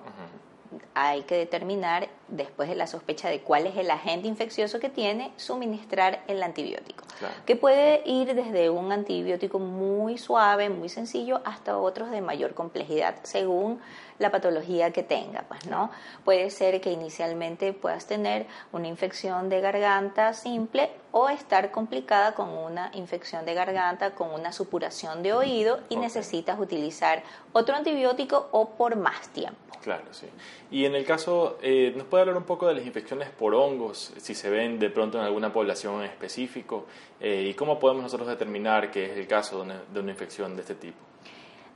hay 0.94 1.24
que 1.24 1.36
determinar, 1.36 2.10
después 2.32 2.70
de 2.70 2.76
la 2.76 2.88
sospecha 2.88 3.30
de 3.30 3.42
cuál 3.42 3.68
es 3.68 3.78
el 3.78 3.90
agente 3.92 4.28
infeccioso 4.28 4.80
que 4.80 4.90
tiene, 4.90 5.32
suministrar 5.38 6.24
el 6.28 6.42
antibiótico. 6.44 7.04
Que 7.46 7.56
puede 7.56 8.02
ir 8.06 8.34
desde 8.34 8.70
un 8.70 8.92
antibiótico 8.92 9.60
muy 9.60 10.18
suave, 10.18 10.70
muy 10.70 10.88
sencillo, 10.88 11.42
hasta 11.44 11.78
otros 11.78 12.12
de 12.12 12.22
mayor 12.22 12.54
complejidad, 12.54 13.16
según 13.24 13.82
la 14.20 14.32
patología 14.32 14.92
que 14.92 15.04
tenga, 15.04 15.44
pues, 15.48 15.66
¿no? 15.66 15.92
Puede 16.24 16.50
ser 16.50 16.80
que 16.82 16.92
inicialmente 16.92 17.74
puedas 17.74 18.06
tener 18.06 18.46
una 18.72 18.88
infección 18.88 19.50
de 19.50 19.62
garganta 19.62 20.34
simple 20.34 20.92
o 21.12 21.30
estar 21.30 21.72
complicada 21.72 22.36
con 22.36 22.50
una 22.50 22.92
infección 22.94 23.46
de 23.46 23.54
garganta, 23.54 24.12
con 24.12 24.32
una 24.32 24.52
supuración 24.52 25.24
de 25.24 25.34
oído 25.34 25.80
y 25.90 25.96
necesitas 25.96 26.60
utilizar 26.60 27.24
otro 27.54 27.76
antibiótico 27.76 28.50
o 28.52 28.70
por 28.70 28.96
más 28.96 29.30
tiempo. 29.30 29.58
Claro, 29.82 30.04
sí. 30.12 30.28
Y 30.72 30.86
en 30.86 30.94
el 30.94 31.06
caso, 31.06 31.58
eh, 31.62 31.94
¿nos 31.96 32.06
puede 32.06 32.19
hablar 32.22 32.38
un 32.38 32.44
poco 32.44 32.68
de 32.68 32.76
las 32.76 32.86
infecciones 32.86 33.30
por 33.30 33.54
hongos, 33.54 34.14
si 34.18 34.36
se 34.36 34.50
ven 34.50 34.80
de 34.80 34.90
pronto 34.90 35.18
en 35.18 35.26
alguna 35.26 35.52
población 35.52 36.02
en 36.02 36.06
específico? 36.10 36.86
Eh, 37.20 37.48
¿Y 37.50 37.54
cómo 37.54 37.80
podemos 37.80 38.04
nosotros 38.04 38.28
determinar 38.28 38.92
que 38.92 39.12
es 39.12 39.18
el 39.18 39.28
caso 39.28 39.66
de 39.66 40.00
una 40.00 40.12
infección 40.12 40.56
de 40.56 40.62
este 40.62 40.76
tipo? 40.76 40.98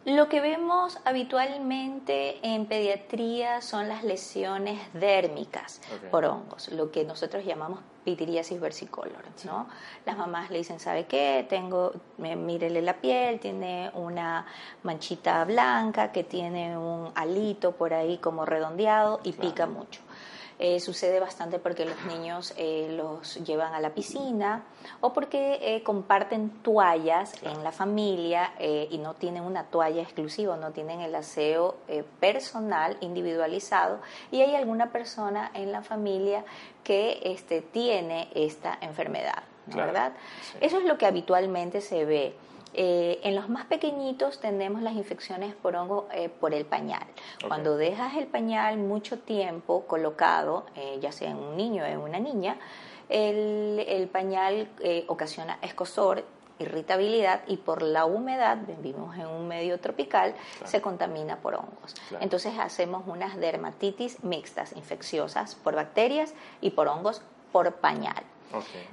Lo 0.06 0.28
que 0.28 0.42
vemos 0.42 1.00
habitualmente 1.06 2.38
en 2.46 2.66
pediatría 2.66 3.62
son 3.62 3.88
las 3.88 4.04
lesiones 4.04 4.82
dérmicas 4.94 5.80
por 6.12 6.26
hongos, 6.26 6.70
lo 6.74 6.92
que 6.92 7.06
nosotros 7.06 7.46
llamamos 7.46 7.80
pitiriasis 8.04 8.60
versicolor, 8.60 9.24
¿no? 9.46 9.70
Las 10.06 10.18
mamás 10.18 10.52
le 10.52 10.58
dicen, 10.58 10.82
¿sabe 10.82 11.06
qué? 11.06 11.46
Tengo, 11.48 11.94
mírele 12.18 12.82
la 12.82 12.98
piel, 12.98 13.40
tiene 13.40 13.92
una 13.94 14.46
manchita 14.84 15.46
blanca 15.46 16.12
que 16.12 16.26
tiene 16.26 16.78
un 16.78 17.14
alito 17.16 17.72
por 17.72 17.94
ahí 17.94 18.18
como 18.18 18.46
redondeado 18.46 19.22
y 19.24 19.32
pica 19.32 19.68
mucho. 19.68 20.02
Eh, 20.66 20.80
sucede 20.80 21.20
bastante 21.20 21.60
porque 21.60 21.84
los 21.84 22.06
niños 22.06 22.54
eh, 22.56 22.88
los 22.96 23.36
llevan 23.44 23.74
a 23.74 23.82
la 23.82 23.90
piscina 23.90 24.64
o 25.02 25.12
porque 25.12 25.60
eh, 25.62 25.84
comparten 25.84 26.52
toallas 26.64 27.34
en 27.44 27.66
la 27.66 27.74
familia 27.74 28.54
y 28.90 28.98
no 28.98 29.14
tienen 29.14 29.44
una 29.44 29.66
toalla 29.66 30.02
exclusiva, 30.02 30.56
no 30.56 30.72
tienen 30.72 31.02
el 31.02 31.14
aseo 31.16 31.76
personal 32.22 32.96
individualizado 33.02 34.00
y 34.32 34.40
hay 34.40 34.56
alguna 34.56 34.94
persona 34.94 35.52
en 35.54 35.74
la 35.74 35.82
familia 35.82 36.46
que 36.86 37.20
este, 37.24 37.62
tiene 37.62 38.30
esta 38.34 38.78
enfermedad, 38.80 39.44
¿verdad? 39.66 40.14
Eso 40.62 40.78
es 40.78 40.86
lo 40.86 40.98
que 40.98 41.06
habitualmente 41.06 41.82
se 41.82 42.06
ve. 42.06 42.38
Eh, 42.74 43.20
en 43.24 43.36
los 43.36 43.50
más 43.50 43.66
pequeñitos 43.66 44.40
tenemos 44.40 44.82
las 44.82 44.94
infecciones 44.94 45.54
por 45.54 45.76
hongo 45.76 46.08
eh, 46.12 46.30
por 46.30 46.54
el 46.54 46.66
pañal. 46.66 47.06
Cuando 47.48 47.78
dejas 47.78 48.16
el 48.16 48.28
pañal 48.28 48.78
mucho 48.78 49.20
tiempo 49.20 49.86
colocado, 49.86 50.66
eh, 50.76 50.98
ya 51.00 51.12
sea 51.12 51.32
en 51.32 51.38
un 51.38 51.56
niño 51.56 51.84
o 51.84 51.86
en 51.86 52.00
una 52.00 52.20
niña, 52.20 52.58
el, 53.10 54.10
pañal 54.12 54.70
ocasiona 55.08 55.60
escosor, 55.62 56.24
irritabilidad 56.58 57.42
y 57.48 57.58
por 57.58 57.82
la 57.82 58.06
humedad, 58.06 58.58
vivimos 58.66 59.16
en 59.18 59.28
un 59.28 59.48
medio 59.48 59.80
tropical, 59.80 60.34
se 60.64 60.82
contamina 60.82 61.38
por 61.38 61.56
hongos. 61.56 61.96
Entonces 62.22 62.54
hacemos 62.58 63.04
unas 63.06 63.38
dermatitis 63.38 64.24
mixtas, 64.24 64.74
infecciosas 64.76 65.56
por 65.56 65.76
bacterias 65.76 66.34
y 66.62 66.72
por 66.72 66.88
hongos 66.88 67.22
por 67.52 67.74
pañal. 67.76 68.24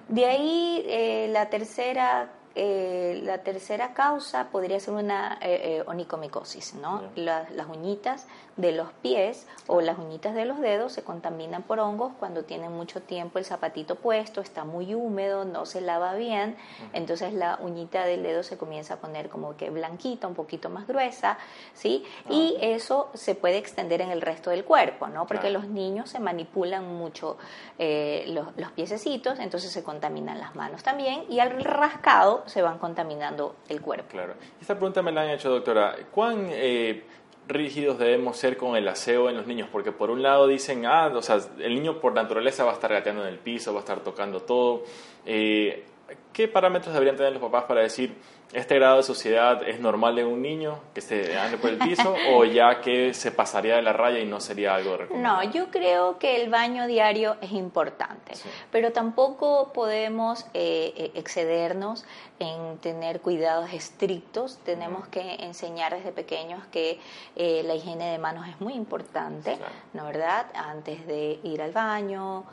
De 0.08 0.26
ahí 0.26 1.28
la 1.30 1.48
tercera 1.48 2.30
eh, 2.54 3.20
la 3.22 3.38
tercera 3.38 3.94
causa 3.94 4.48
podría 4.50 4.80
ser 4.80 4.94
una 4.94 5.38
eh, 5.40 5.78
eh, 5.78 5.84
onicomicosis, 5.86 6.74
¿no? 6.74 7.02
las 7.14 7.68
uñitas 7.68 8.26
de 8.60 8.72
los 8.72 8.92
pies 9.02 9.46
o 9.66 9.80
las 9.80 9.98
uñitas 9.98 10.34
de 10.34 10.44
los 10.44 10.60
dedos 10.60 10.92
se 10.92 11.02
contaminan 11.02 11.62
por 11.62 11.80
hongos 11.80 12.12
cuando 12.18 12.44
tienen 12.44 12.72
mucho 12.72 13.00
tiempo 13.00 13.38
el 13.38 13.44
zapatito 13.44 13.96
puesto, 13.96 14.40
está 14.40 14.64
muy 14.64 14.94
húmedo, 14.94 15.44
no 15.44 15.66
se 15.66 15.80
lava 15.80 16.14
bien, 16.14 16.56
entonces 16.92 17.32
la 17.32 17.58
uñita 17.60 18.04
del 18.04 18.22
dedo 18.22 18.42
se 18.42 18.58
comienza 18.58 18.94
a 18.94 18.96
poner 18.98 19.28
como 19.28 19.56
que 19.56 19.70
blanquita, 19.70 20.26
un 20.26 20.34
poquito 20.34 20.70
más 20.70 20.86
gruesa, 20.86 21.38
¿sí? 21.74 22.04
Ah, 22.24 22.32
y 22.32 22.56
eso 22.60 23.10
se 23.14 23.34
puede 23.34 23.58
extender 23.58 24.00
en 24.00 24.10
el 24.10 24.20
resto 24.20 24.50
del 24.50 24.64
cuerpo, 24.64 25.06
¿no? 25.06 25.26
Porque 25.26 25.50
los 25.50 25.68
niños 25.68 26.10
se 26.10 26.18
manipulan 26.18 26.86
mucho 26.86 27.36
los, 27.78 28.56
los 28.56 28.72
piececitos, 28.72 29.38
entonces 29.38 29.70
se 29.70 29.82
contaminan 29.82 30.38
las 30.38 30.54
manos 30.54 30.82
también 30.82 31.24
y 31.28 31.40
al 31.40 31.62
rascado 31.62 32.42
se 32.46 32.62
van 32.62 32.78
contaminando 32.78 33.56
el 33.68 33.80
cuerpo. 33.80 34.08
Claro. 34.10 34.34
Esta 34.60 34.74
pregunta 34.74 35.02
me 35.02 35.12
la 35.12 35.22
han 35.22 35.30
hecho, 35.30 35.50
doctora. 35.50 35.96
¿Cuán 36.10 36.48
eh, 36.50 37.04
rígidos 37.50 37.98
debemos 37.98 38.36
ser 38.36 38.56
con 38.56 38.76
el 38.76 38.88
aseo 38.88 39.28
en 39.28 39.36
los 39.36 39.46
niños? 39.46 39.68
Porque 39.70 39.92
por 39.92 40.10
un 40.10 40.22
lado 40.22 40.46
dicen, 40.46 40.86
ah, 40.86 41.12
o 41.14 41.22
sea, 41.22 41.38
el 41.58 41.74
niño 41.74 42.00
por 42.00 42.14
naturaleza 42.14 42.64
va 42.64 42.70
a 42.70 42.74
estar 42.74 42.92
gateando 42.92 43.22
en 43.22 43.28
el 43.28 43.38
piso, 43.38 43.72
va 43.72 43.80
a 43.80 43.82
estar 43.82 44.00
tocando 44.00 44.40
todo. 44.40 44.84
Eh, 45.26 45.84
¿Qué 46.32 46.48
parámetros 46.48 46.92
deberían 46.94 47.16
tener 47.16 47.32
los 47.32 47.42
papás 47.42 47.64
para 47.64 47.82
decir, 47.82 48.14
este 48.52 48.74
grado 48.76 48.96
de 48.96 49.02
suciedad 49.04 49.66
es 49.68 49.78
normal 49.78 50.18
en 50.18 50.26
un 50.26 50.42
niño 50.42 50.80
que 50.92 51.00
se 51.00 51.38
ande 51.38 51.56
por 51.56 51.70
el 51.70 51.78
piso 51.78 52.14
o 52.32 52.44
ya 52.44 52.80
que 52.80 53.14
se 53.14 53.30
pasaría 53.30 53.76
de 53.76 53.82
la 53.82 53.92
raya 53.92 54.18
y 54.18 54.26
no 54.26 54.40
sería 54.40 54.74
algo 54.74 54.98
No, 55.14 55.42
yo 55.44 55.70
creo 55.70 56.18
que 56.18 56.42
el 56.42 56.50
baño 56.50 56.86
diario 56.86 57.36
es 57.40 57.52
importante, 57.52 58.32
pero 58.72 58.92
tampoco 58.92 59.72
podemos 59.72 60.46
eh, 60.54 60.92
eh, 60.96 61.12
excedernos 61.14 62.04
en 62.40 62.78
tener 62.78 63.20
cuidados 63.20 63.72
estrictos. 63.72 64.58
Tenemos 64.64 65.06
que 65.08 65.36
enseñar 65.44 65.94
desde 65.94 66.10
pequeños 66.10 66.66
que 66.72 66.98
eh, 67.36 67.62
la 67.64 67.74
higiene 67.74 68.10
de 68.10 68.18
manos 68.18 68.48
es 68.48 68.60
muy 68.60 68.74
importante, 68.74 69.58
¿no 69.92 70.06
verdad? 70.06 70.46
Antes 70.54 71.06
de 71.06 71.38
ir 71.44 71.62
al 71.62 71.72
baño, 71.72 72.44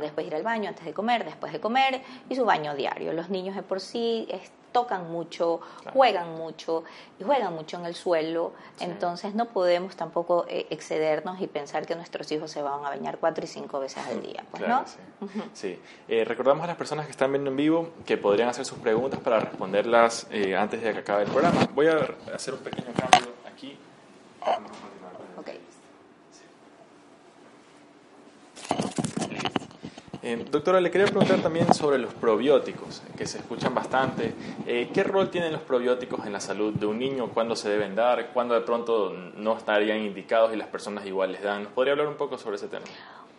después 0.00 0.26
de 0.26 0.28
ir 0.28 0.34
al 0.34 0.42
baño, 0.42 0.68
antes 0.68 0.84
de 0.84 0.92
comer, 0.92 1.24
después 1.24 1.52
de 1.52 1.60
comer 1.60 2.02
y 2.28 2.34
su 2.34 2.44
baño 2.44 2.74
diario. 2.74 3.12
Los 3.12 3.30
niños 3.30 3.56
de 3.56 3.62
por 3.62 3.80
sí 3.80 4.26
tocan 4.76 5.10
mucho, 5.10 5.62
juegan 5.94 6.36
mucho 6.36 6.84
y 7.18 7.24
juegan 7.24 7.54
mucho 7.54 7.78
en 7.78 7.86
el 7.86 7.94
suelo, 7.94 8.52
entonces 8.78 9.34
no 9.34 9.46
podemos 9.46 9.96
tampoco 9.96 10.44
eh, 10.50 10.66
excedernos 10.68 11.40
y 11.40 11.46
pensar 11.46 11.86
que 11.86 11.94
nuestros 11.94 12.30
hijos 12.30 12.50
se 12.50 12.60
van 12.60 12.84
a 12.84 12.90
bañar 12.90 13.16
cuatro 13.16 13.42
y 13.42 13.48
cinco 13.48 13.80
veces 13.80 14.04
al 14.06 14.20
día, 14.20 14.44
pues, 14.50 14.68
¿no? 14.68 14.84
Sí. 15.54 15.80
Eh, 16.08 16.26
recordamos 16.26 16.64
a 16.64 16.66
las 16.66 16.76
personas 16.76 17.06
que 17.06 17.12
están 17.12 17.32
viendo 17.32 17.48
en 17.48 17.56
vivo 17.56 17.88
que 18.04 18.18
podrían 18.18 18.50
hacer 18.50 18.66
sus 18.66 18.76
preguntas 18.76 19.18
para 19.20 19.40
responderlas 19.40 20.26
eh, 20.30 20.54
antes 20.54 20.82
de 20.82 20.92
que 20.92 20.98
acabe 20.98 21.22
el 21.22 21.30
programa. 21.30 21.66
Voy 21.74 21.86
a 21.86 22.06
hacer 22.34 22.52
un 22.52 22.60
pequeño 22.60 22.92
cambio 22.92 23.32
aquí. 23.50 23.78
Eh, 30.28 30.44
doctora, 30.50 30.80
le 30.80 30.90
quería 30.90 31.06
preguntar 31.06 31.40
también 31.40 31.72
sobre 31.72 31.98
los 31.98 32.12
probióticos, 32.12 33.00
que 33.16 33.28
se 33.28 33.38
escuchan 33.38 33.72
bastante. 33.76 34.34
Eh, 34.66 34.90
¿Qué 34.92 35.04
rol 35.04 35.30
tienen 35.30 35.52
los 35.52 35.62
probióticos 35.62 36.26
en 36.26 36.32
la 36.32 36.40
salud 36.40 36.74
de 36.74 36.84
un 36.84 36.98
niño? 36.98 37.28
¿Cuándo 37.28 37.54
se 37.54 37.68
deben 37.68 37.94
dar? 37.94 38.32
¿Cuándo 38.32 38.54
de 38.54 38.62
pronto 38.62 39.12
no 39.36 39.56
estarían 39.56 39.98
indicados 39.98 40.52
y 40.52 40.56
las 40.56 40.66
personas 40.66 41.06
igual 41.06 41.30
les 41.30 41.44
dan? 41.44 41.66
podría 41.66 41.92
hablar 41.92 42.08
un 42.08 42.16
poco 42.16 42.38
sobre 42.38 42.56
ese 42.56 42.66
tema? 42.66 42.86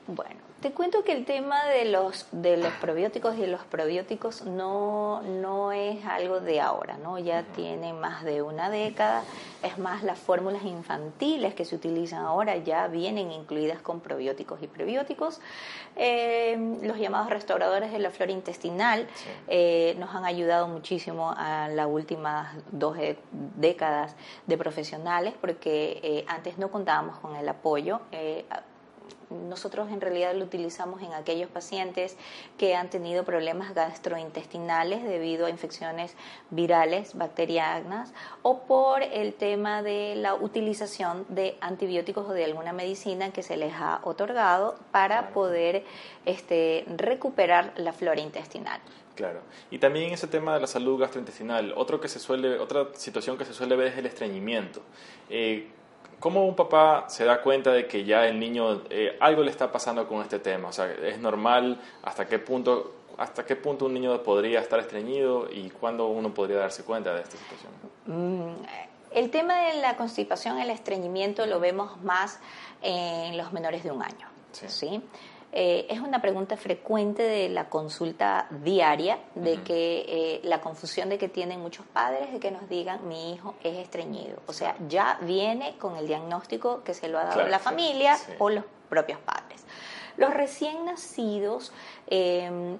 Bueno, 0.07 0.39
te 0.61 0.71
cuento 0.71 1.03
que 1.03 1.11
el 1.11 1.25
tema 1.25 1.65
de 1.65 1.83
los, 1.83 2.27
de 2.31 2.55
los 2.55 2.71
probióticos 2.75 3.35
y 3.35 3.41
de 3.41 3.47
los 3.47 3.65
probióticos 3.65 4.45
no, 4.45 5.21
no 5.21 5.73
es 5.73 6.05
algo 6.05 6.39
de 6.39 6.61
ahora, 6.61 6.97
¿no? 6.97 7.19
Ya 7.19 7.43
tiene 7.43 7.91
más 7.91 8.23
de 8.23 8.41
una 8.41 8.69
década. 8.69 9.23
Es 9.63 9.77
más, 9.77 10.03
las 10.03 10.17
fórmulas 10.17 10.63
infantiles 10.63 11.53
que 11.55 11.65
se 11.65 11.75
utilizan 11.75 12.23
ahora 12.23 12.55
ya 12.55 12.87
vienen 12.87 13.33
incluidas 13.33 13.81
con 13.81 13.99
probióticos 13.99 14.63
y 14.63 14.67
prebióticos. 14.67 15.41
Eh, 15.97 16.77
los 16.81 16.97
llamados 16.97 17.29
restauradores 17.29 17.91
de 17.91 17.99
la 17.99 18.09
flora 18.09 18.31
intestinal 18.31 19.09
eh, 19.49 19.93
nos 19.99 20.15
han 20.15 20.23
ayudado 20.23 20.69
muchísimo 20.69 21.33
a 21.35 21.67
las 21.67 21.87
últimas 21.87 22.55
dos 22.71 22.95
décadas 23.57 24.15
de 24.45 24.57
profesionales 24.57 25.33
porque 25.41 25.99
eh, 26.01 26.25
antes 26.29 26.57
no 26.57 26.71
contábamos 26.71 27.19
con 27.19 27.35
el 27.35 27.49
apoyo 27.49 27.99
nosotros 29.29 29.89
en 29.91 30.01
realidad 30.01 30.33
lo 30.35 30.45
utilizamos 30.45 31.01
en 31.01 31.13
aquellos 31.13 31.49
pacientes 31.49 32.17
que 32.57 32.75
han 32.75 32.89
tenido 32.89 33.23
problemas 33.23 33.73
gastrointestinales 33.73 35.03
debido 35.03 35.45
a 35.45 35.49
infecciones 35.49 36.15
virales, 36.49 37.15
bacterianas, 37.15 38.13
o 38.41 38.59
por 38.59 39.03
el 39.03 39.33
tema 39.33 39.83
de 39.83 40.15
la 40.15 40.35
utilización 40.35 41.25
de 41.29 41.57
antibióticos 41.61 42.27
o 42.27 42.33
de 42.33 42.45
alguna 42.45 42.73
medicina 42.73 43.31
que 43.31 43.43
se 43.43 43.57
les 43.57 43.73
ha 43.73 43.99
otorgado 44.03 44.75
para 44.91 45.29
poder 45.29 45.83
este, 46.25 46.85
recuperar 46.95 47.73
la 47.77 47.93
flora 47.93 48.21
intestinal. 48.21 48.79
Claro. 49.17 49.41
Y 49.71 49.79
también 49.79 50.13
ese 50.13 50.27
tema 50.27 50.53
de 50.53 50.61
la 50.61 50.67
salud 50.67 50.99
gastrointestinal, 50.99 51.73
otro 51.75 51.99
que 51.99 52.07
se 52.07 52.19
suele, 52.19 52.59
otra 52.59 52.89
situación 52.93 53.35
que 53.35 53.45
se 53.45 53.53
suele 53.53 53.75
ver 53.75 53.87
es 53.87 53.97
el 53.97 54.05
estreñimiento. 54.05 54.83
Eh, 55.29 55.71
¿cómo 56.19 56.45
un 56.45 56.55
papá 56.55 57.05
se 57.07 57.25
da 57.25 57.41
cuenta 57.41 57.71
de 57.71 57.87
que 57.87 58.03
ya 58.03 58.27
el 58.27 58.39
niño, 58.39 58.83
eh, 58.89 59.17
algo 59.19 59.43
le 59.43 59.51
está 59.51 59.71
pasando 59.71 60.07
con 60.07 60.21
este 60.21 60.39
tema? 60.39 60.69
O 60.69 60.71
sea, 60.71 60.91
¿es 60.91 61.19
normal? 61.19 61.79
¿Hasta 62.03 62.27
qué 62.27 62.39
punto 62.39 62.93
hasta 63.17 63.45
qué 63.45 63.55
punto 63.55 63.85
un 63.85 63.95
niño 63.95 64.21
podría 64.21 64.59
estar 64.59 64.79
estreñido 64.79 65.49
y 65.51 65.69
cuándo 65.71 66.07
uno 66.07 66.33
podría 66.33 66.59
darse 66.59 66.83
cuenta 66.83 67.13
de 67.15 67.21
esta 67.21 67.35
situación? 67.35 67.71
Mm, 68.05 68.63
el 69.11 69.31
tema 69.31 69.57
de 69.57 69.81
la 69.81 69.97
constipación, 69.97 70.59
el 70.59 70.69
estreñimiento, 70.69 71.45
lo 71.47 71.59
vemos 71.59 71.99
más 72.03 72.39
en 72.81 73.35
los 73.35 73.51
menores 73.53 73.83
de 73.83 73.91
un 73.91 74.03
año. 74.03 74.27
¿sí? 74.51 75.01
Eh, 75.59 75.87
es 75.89 75.99
una 76.01 76.21
pregunta 76.21 76.55
frecuente 76.55 77.23
de 77.23 77.49
la 77.49 77.67
consulta 77.67 78.45
diaria, 78.63 79.17
de 79.33 79.63
que 79.63 80.05
eh, 80.07 80.41
la 80.43 80.61
confusión 80.61 81.09
de 81.09 81.17
que 81.17 81.29
tienen 81.29 81.59
muchos 81.59 81.83
padres 81.87 82.31
de 82.31 82.39
que 82.39 82.51
nos 82.51 82.69
digan 82.69 83.07
mi 83.07 83.33
hijo 83.33 83.55
es 83.63 83.75
estreñido. 83.79 84.37
O 84.45 84.53
sea, 84.53 84.75
ya 84.87 85.17
viene 85.23 85.75
con 85.79 85.97
el 85.97 86.05
diagnóstico 86.05 86.83
que 86.83 86.93
se 86.93 87.07
lo 87.07 87.17
ha 87.17 87.23
dado 87.23 87.47
la 87.47 87.57
familia 87.57 88.15
o 88.37 88.51
los 88.51 88.65
propios 88.87 89.17
padres. 89.17 89.65
Los 90.15 90.31
recién 90.31 90.85
nacidos 90.85 91.73
eh, 92.05 92.77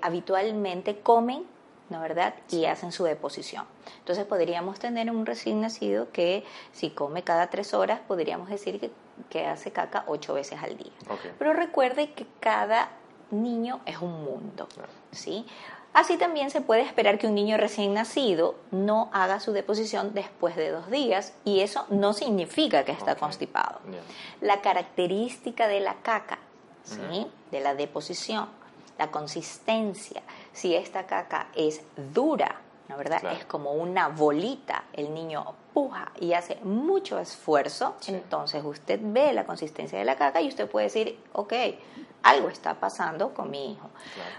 habitualmente 0.00 1.00
comen 1.00 1.44
¿no 1.88 2.00
verdad? 2.00 2.34
Y 2.50 2.66
hacen 2.66 2.92
su 2.92 3.04
deposición. 3.04 3.64
Entonces 3.98 4.24
podríamos 4.24 4.78
tener 4.78 5.10
un 5.10 5.26
recién 5.26 5.60
nacido 5.60 6.10
que 6.10 6.44
si 6.72 6.90
come 6.90 7.22
cada 7.22 7.48
tres 7.48 7.74
horas, 7.74 8.00
podríamos 8.06 8.48
decir 8.48 8.80
que, 8.80 8.90
que 9.30 9.46
hace 9.46 9.72
caca 9.72 10.04
ocho 10.06 10.34
veces 10.34 10.62
al 10.62 10.76
día. 10.76 10.92
Pero 11.38 11.52
recuerde 11.52 12.12
que 12.12 12.26
cada 12.40 12.90
niño 13.30 13.80
es 13.86 13.98
un 13.98 14.24
mundo, 14.24 14.68
¿sí? 15.10 15.46
Así 15.96 16.18
también 16.18 16.50
se 16.50 16.60
puede 16.60 16.82
esperar 16.82 17.18
que 17.18 17.26
un 17.26 17.34
niño 17.34 17.56
recién 17.56 17.94
nacido 17.94 18.54
no 18.70 19.08
haga 19.14 19.40
su 19.40 19.52
deposición 19.52 20.12
después 20.12 20.54
de 20.54 20.70
dos 20.70 20.90
días 20.90 21.32
y 21.42 21.60
eso 21.60 21.86
no 21.88 22.12
significa 22.12 22.84
que 22.84 22.92
está 22.92 23.16
constipado. 23.16 23.80
La 24.42 24.60
característica 24.60 25.68
de 25.68 25.80
la 25.80 25.94
caca, 26.02 26.38
¿sí? 26.84 27.26
de 27.50 27.60
la 27.60 27.74
deposición, 27.74 28.46
la 28.98 29.10
consistencia, 29.10 30.22
si 30.56 30.74
esta 30.74 31.04
caca 31.04 31.48
es 31.54 31.82
dura, 32.14 32.62
¿no 32.88 32.96
verdad? 32.96 33.22
Es 33.30 33.44
como 33.44 33.72
una 33.72 34.08
bolita, 34.08 34.84
el 34.94 35.12
niño 35.12 35.54
puja 35.74 36.12
y 36.18 36.32
hace 36.32 36.56
mucho 36.62 37.18
esfuerzo, 37.18 37.96
entonces 38.06 38.64
usted 38.64 38.98
ve 39.02 39.34
la 39.34 39.44
consistencia 39.44 39.98
de 39.98 40.06
la 40.06 40.16
caca 40.16 40.40
y 40.40 40.48
usted 40.48 40.66
puede 40.66 40.86
decir, 40.86 41.20
ok, 41.34 41.52
algo 42.22 42.48
está 42.48 42.80
pasando 42.80 43.34
con 43.34 43.50
mi 43.50 43.72
hijo. 43.72 43.90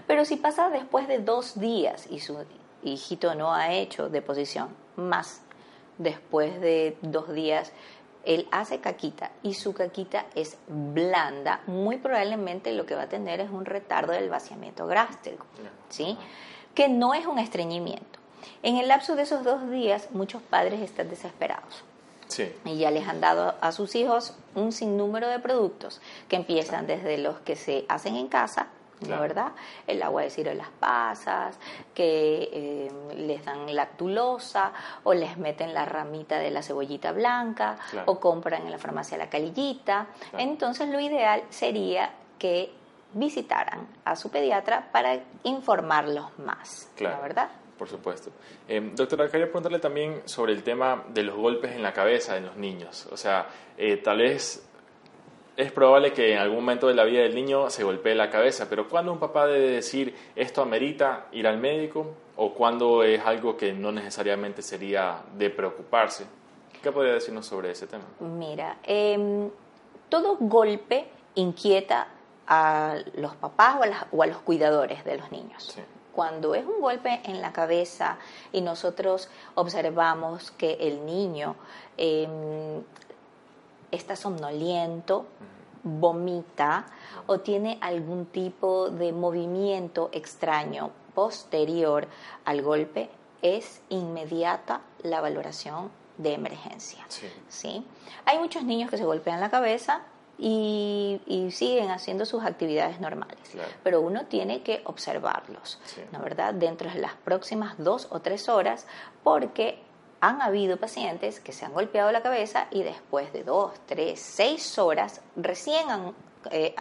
Pero 0.08 0.24
si 0.24 0.34
pasa 0.34 0.70
después 0.70 1.06
de 1.06 1.20
dos 1.20 1.60
días 1.60 2.08
y 2.10 2.18
su 2.18 2.36
hijito 2.82 3.36
no 3.36 3.54
ha 3.54 3.72
hecho 3.72 4.08
deposición, 4.08 4.74
más 4.96 5.42
después 5.98 6.60
de 6.60 6.96
dos 7.00 7.32
días 7.32 7.72
él 8.28 8.46
hace 8.50 8.78
caquita 8.78 9.30
y 9.42 9.54
su 9.54 9.72
caquita 9.72 10.26
es 10.34 10.58
blanda, 10.68 11.62
muy 11.66 11.96
probablemente 11.96 12.72
lo 12.72 12.84
que 12.84 12.94
va 12.94 13.04
a 13.04 13.08
tener 13.08 13.40
es 13.40 13.50
un 13.50 13.64
retardo 13.64 14.12
del 14.12 14.28
vaciamiento 14.28 14.86
gástrico, 14.86 15.46
¿sí? 15.88 16.18
Que 16.74 16.90
no 16.90 17.14
es 17.14 17.26
un 17.26 17.38
estreñimiento. 17.38 18.18
En 18.62 18.76
el 18.76 18.88
lapso 18.88 19.16
de 19.16 19.22
esos 19.22 19.44
dos 19.44 19.70
días, 19.70 20.10
muchos 20.12 20.42
padres 20.42 20.82
están 20.82 21.08
desesperados. 21.08 21.84
Sí. 22.28 22.52
Y 22.66 22.76
ya 22.76 22.90
les 22.90 23.08
han 23.08 23.22
dado 23.22 23.54
a 23.62 23.72
sus 23.72 23.94
hijos 23.94 24.36
un 24.54 24.72
sinnúmero 24.72 25.28
de 25.28 25.38
productos 25.38 26.02
que 26.28 26.36
empiezan 26.36 26.86
desde 26.86 27.16
los 27.16 27.38
que 27.40 27.56
se 27.56 27.86
hacen 27.88 28.14
en 28.14 28.28
casa 28.28 28.68
¿no 29.06 29.20
verdad? 29.20 29.52
El 29.86 30.02
agua 30.02 30.22
de 30.22 30.30
ciro 30.30 30.52
las 30.54 30.70
pasas, 30.70 31.58
que 31.94 32.48
eh, 32.52 32.90
les 33.16 33.44
dan 33.44 33.74
lactulosa 33.74 34.72
o 35.04 35.14
les 35.14 35.36
meten 35.36 35.74
la 35.74 35.84
ramita 35.84 36.38
de 36.38 36.50
la 36.50 36.62
cebollita 36.62 37.12
blanca 37.12 37.78
o 38.06 38.18
compran 38.18 38.62
en 38.62 38.70
la 38.70 38.78
farmacia 38.78 39.18
la 39.18 39.28
calillita. 39.28 40.06
Entonces 40.36 40.88
lo 40.88 41.00
ideal 41.00 41.42
sería 41.50 42.10
que 42.38 42.72
visitaran 43.12 43.86
a 44.04 44.16
su 44.16 44.30
pediatra 44.30 44.88
para 44.92 45.20
informarlos 45.44 46.38
más, 46.38 46.90
¿no 47.00 47.20
verdad? 47.22 47.48
Por 47.78 47.88
supuesto. 47.88 48.30
Eh, 48.66 48.90
doctora, 48.94 49.28
quería 49.30 49.46
preguntarle 49.46 49.78
también 49.78 50.22
sobre 50.24 50.52
el 50.52 50.64
tema 50.64 51.04
de 51.08 51.22
los 51.22 51.36
golpes 51.36 51.72
en 51.72 51.82
la 51.82 51.92
cabeza 51.92 52.36
en 52.36 52.46
los 52.46 52.56
niños. 52.56 53.06
O 53.12 53.16
sea, 53.16 53.46
eh, 53.76 53.98
tal 53.98 54.18
vez 54.18 54.67
es 55.58 55.72
probable 55.72 56.12
que 56.12 56.34
en 56.34 56.38
algún 56.38 56.58
momento 56.58 56.86
de 56.86 56.94
la 56.94 57.02
vida 57.02 57.22
del 57.22 57.34
niño 57.34 57.68
se 57.68 57.82
golpee 57.82 58.14
la 58.14 58.30
cabeza, 58.30 58.68
pero 58.70 58.88
¿cuándo 58.88 59.12
un 59.12 59.18
papá 59.18 59.48
debe 59.48 59.68
decir 59.70 60.14
esto 60.36 60.62
amerita 60.62 61.26
ir 61.32 61.48
al 61.48 61.58
médico 61.58 62.14
o 62.36 62.54
cuándo 62.54 63.02
es 63.02 63.20
algo 63.26 63.56
que 63.56 63.72
no 63.72 63.90
necesariamente 63.90 64.62
sería 64.62 65.20
de 65.36 65.50
preocuparse? 65.50 66.26
¿Qué 66.80 66.92
podría 66.92 67.14
decirnos 67.14 67.46
sobre 67.46 67.72
ese 67.72 67.88
tema? 67.88 68.04
Mira, 68.20 68.78
em, 68.84 69.50
todo 70.08 70.36
golpe 70.38 71.08
inquieta 71.34 72.06
a 72.46 72.94
los 73.16 73.34
papás 73.34 73.80
o 74.12 74.22
a, 74.22 74.26
los 74.28 74.38
cuidadores 74.38 75.04
de 75.04 75.18
los 75.18 75.32
niños. 75.32 75.76
Cuando 76.12 76.54
es 76.54 76.64
un 76.64 76.80
golpe 76.80 77.20
en 77.24 77.40
la 77.42 77.52
cabeza 77.52 78.18
y 78.52 78.60
nosotros 78.60 79.28
observamos 79.56 80.52
que 80.52 80.74
el 80.74 81.04
niño 81.04 81.56
em, 81.96 82.80
está 83.90 84.16
somnoliento, 84.16 85.26
vomita 85.82 86.86
o 87.26 87.40
tiene 87.40 87.78
algún 87.80 88.26
tipo 88.26 88.90
de 88.90 89.12
movimiento 89.12 90.10
extraño 90.12 90.90
posterior 91.14 92.06
al 92.44 92.62
golpe, 92.62 93.10
es 93.42 93.80
inmediata 93.88 94.82
la 95.02 95.20
valoración 95.20 95.90
de 96.16 96.34
emergencia. 96.34 97.04
Sí. 97.48 97.84
Hay 98.24 98.38
muchos 98.38 98.64
niños 98.64 98.90
que 98.90 98.98
se 98.98 99.04
golpean 99.04 99.40
la 99.40 99.50
cabeza 99.50 100.02
y, 100.38 101.20
siguen 101.50 101.90
haciendo 101.90 102.24
sus 102.26 102.44
actividades 102.44 103.00
normales, 103.00 103.38
pero 103.82 104.00
uno 104.00 104.26
tiene 104.26 104.62
que 104.62 104.82
observarlos, 104.84 105.80
¿no 106.12 106.20
verdad? 106.20 106.54
Dentro 106.54 106.90
de 106.90 107.00
las 107.00 107.14
próximas 107.14 107.74
dos 107.78 108.06
o 108.10 108.20
tres 108.20 108.48
horas, 108.48 108.86
porque 109.24 109.82
han 110.20 110.42
habido 110.42 110.76
pacientes 110.76 111.40
que 111.40 111.52
se 111.52 111.64
han 111.64 111.72
golpeado 111.72 112.10
la 112.12 112.22
cabeza 112.22 112.66
y 112.70 112.82
después 112.82 113.32
de 113.32 113.44
dos, 113.44 113.72
tres, 113.86 114.20
seis 114.20 114.78
horas 114.78 115.20
recién 115.36 115.90
han, 115.90 116.14
eh, 116.50 116.74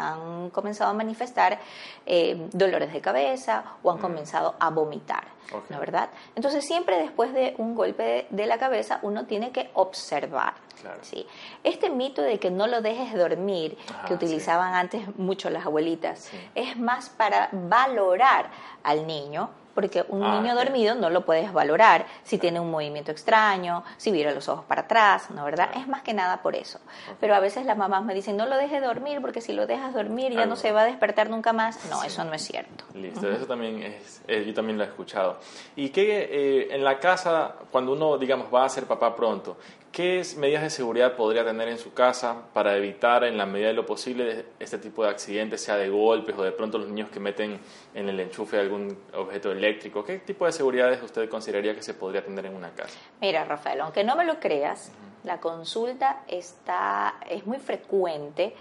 comenzado 0.51 0.91
a 0.91 0.93
manifestar 0.93 1.59
eh, 2.05 2.47
dolores 2.51 2.93
de 2.93 3.01
cabeza 3.01 3.63
o 3.83 3.91
han 3.91 3.97
mm. 3.97 4.01
comenzado 4.01 4.55
a 4.59 4.69
vomitar, 4.69 5.25
¿no 5.69 5.79
verdad? 5.79 6.09
Entonces 6.35 6.65
siempre 6.65 6.97
después 6.97 7.33
de 7.33 7.55
un 7.57 7.75
golpe 7.75 8.27
de, 8.29 8.45
la 8.45 8.57
cabeza 8.57 8.99
uno 9.01 9.25
tiene 9.25 9.51
que 9.51 9.69
observar. 9.73 10.53
¿sí? 11.01 11.25
Este 11.63 11.89
mito 11.89 12.21
de 12.21 12.39
que 12.39 12.51
no 12.51 12.67
lo 12.67 12.81
dejes 12.81 13.13
dormir, 13.15 13.77
que 14.07 14.13
utilizaban 14.13 14.75
antes 14.75 15.15
mucho 15.17 15.49
las 15.49 15.65
abuelitas, 15.65 16.29
es 16.53 16.77
más 16.77 17.09
para 17.09 17.49
valorar 17.51 18.51
al 18.83 19.07
niño 19.07 19.49
porque 19.77 20.03
un 20.09 20.23
ah, 20.23 20.41
niño 20.41 20.55
dormido 20.55 20.95
no 20.95 21.11
lo 21.11 21.23
puedes 21.23 21.53
valorar 21.53 22.07
si 22.23 22.39
tiene 22.39 22.59
un 22.59 22.71
movimiento 22.71 23.11
extraño, 23.11 23.83
si 23.97 24.11
vira 24.11 24.31
los 24.31 24.49
ojos 24.49 24.65
para 24.65 24.81
atrás, 24.81 25.29
¿no 25.29 25.45
verdad? 25.45 25.69
Es 25.75 25.87
más 25.87 26.01
que 26.01 26.15
nada 26.15 26.41
por 26.41 26.55
eso. 26.55 26.79
Pero 27.19 27.35
a 27.35 27.39
veces 27.39 27.63
las 27.63 27.77
mamás 27.77 28.03
me 28.03 28.15
dicen, 28.15 28.37
no 28.37 28.47
lo 28.47 28.57
dejes 28.57 28.81
dormir 28.81 29.21
porque 29.21 29.39
si 29.39 29.53
lo 29.53 29.67
dejas 29.67 29.93
dormir 29.93 30.33
ya 30.33 30.47
no 30.47 30.55
se 30.55 30.71
va 30.71 30.81
a 30.81 30.85
despertar 30.85 31.29
nunca 31.29 31.53
más. 31.53 31.77
No, 31.91 32.01
eso 32.01 32.23
no 32.23 32.33
es 32.33 32.41
cierto. 32.41 32.85
Listo, 32.95 33.29
eso 33.29 33.45
también 33.45 33.83
es, 33.83 34.23
yo 34.27 34.51
también 34.55 34.79
lo 34.79 34.83
he 34.83 34.87
escuchado. 34.87 35.37
Y 35.75 35.89
que 35.89 36.23
eh, 36.23 36.73
en 36.73 36.83
la 36.83 36.99
casa, 36.99 37.53
cuando 37.69 37.93
uno, 37.93 38.17
digamos, 38.17 38.51
va 38.51 38.65
a 38.65 38.69
ser 38.69 38.85
papá 38.85 39.15
pronto, 39.15 39.57
¿Qué 39.97 40.21
medidas 40.37 40.61
de 40.61 40.69
seguridad 40.69 41.15
podría 41.15 41.43
tener 41.43 41.69
en 41.69 41.79
su 41.79 41.91
casa 41.91 42.43
para 42.53 42.77
evitar 42.77 43.23
en 43.23 43.35
la 43.35 43.47
medida 43.47 43.69
de 43.69 43.73
lo 43.73 43.87
posible 43.87 44.45
este 44.59 44.77
tipo 44.77 45.03
de 45.03 45.09
accidentes, 45.09 45.63
sea 45.63 45.75
de 45.75 45.89
golpes 45.89 46.35
o 46.37 46.43
de 46.43 46.51
pronto 46.51 46.77
los 46.77 46.87
niños 46.87 47.09
que 47.09 47.19
meten 47.19 47.59
en 47.95 48.07
el 48.07 48.19
enchufe 48.19 48.59
algún 48.59 48.95
objeto 49.15 49.51
eléctrico? 49.51 50.03
¿Qué 50.03 50.19
tipo 50.19 50.45
de 50.45 50.51
seguridades 50.51 51.01
usted 51.01 51.27
consideraría 51.27 51.73
que 51.73 51.81
se 51.81 51.95
podría 51.95 52.23
tener 52.23 52.45
en 52.45 52.53
una 52.53 52.69
casa? 52.75 52.95
Mira, 53.19 53.43
Rafael, 53.43 53.81
aunque 53.81 54.03
no 54.03 54.15
me 54.15 54.23
lo 54.23 54.39
creas, 54.39 54.91
la 55.23 55.39
consulta 55.39 56.21
está, 56.27 57.15
es 57.27 57.47
muy 57.47 57.57
frecuente 57.57 58.53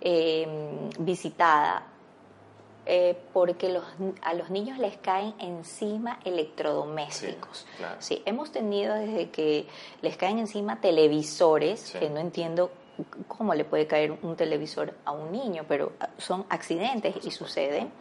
eh, 0.00 0.48
visitada 1.00 1.82
eh, 2.90 3.18
porque 3.34 3.68
los, 3.68 3.84
a 4.22 4.32
los 4.32 4.48
niños 4.48 4.78
les 4.78 4.96
caen 4.96 5.34
encima 5.38 6.18
electrodomésticos. 6.24 7.66
Sí, 7.98 8.22
hemos 8.24 8.50
tenido 8.50 8.94
desde 8.94 9.28
que 9.28 9.66
les 10.00 10.16
caen 10.16 10.38
encima 10.38 10.80
televisores, 10.80 11.92
que 11.92 12.08
no 12.08 12.18
entiendo 12.18 12.70
cómo 13.26 13.54
le 13.54 13.64
puede 13.64 13.86
caer 13.86 14.12
un 14.22 14.36
televisor 14.36 14.94
a 15.04 15.12
un 15.12 15.32
niño, 15.32 15.64
pero 15.68 15.92
son 16.18 16.44
accidentes 16.48 17.14
y 17.24 17.30
suceden. 17.30 17.92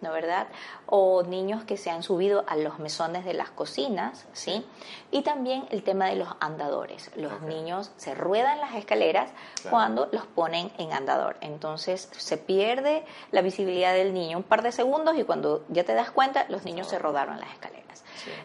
¿no 0.00 0.12
verdad? 0.12 0.48
O 0.86 1.22
niños 1.22 1.64
que 1.64 1.76
se 1.76 1.90
han 1.90 2.02
subido 2.02 2.44
a 2.46 2.56
los 2.56 2.78
mesones 2.78 3.24
de 3.24 3.34
las 3.34 3.50
cocinas, 3.50 4.26
¿sí? 4.32 4.64
Y 5.10 5.22
también 5.22 5.66
el 5.70 5.82
tema 5.82 6.06
de 6.06 6.16
los 6.16 6.28
andadores. 6.40 7.10
Los 7.16 7.40
niños 7.42 7.92
se 7.96 8.14
ruedan 8.14 8.60
las 8.60 8.74
escaleras 8.74 9.30
cuando 9.70 10.08
los 10.12 10.26
ponen 10.26 10.70
en 10.78 10.92
andador. 10.92 11.36
Entonces 11.40 12.08
se 12.16 12.36
pierde 12.36 13.04
la 13.32 13.42
visibilidad 13.42 13.94
del 13.94 14.12
niño 14.12 14.38
un 14.38 14.44
par 14.44 14.62
de 14.62 14.72
segundos 14.72 15.16
y 15.16 15.24
cuando 15.24 15.64
ya 15.68 15.84
te 15.84 15.94
das 15.94 16.10
cuenta, 16.10 16.46
los 16.48 16.64
niños 16.64 16.88
se 16.88 16.98
rodaron 16.98 17.40
las 17.40 17.50
escaleras. 17.50 17.85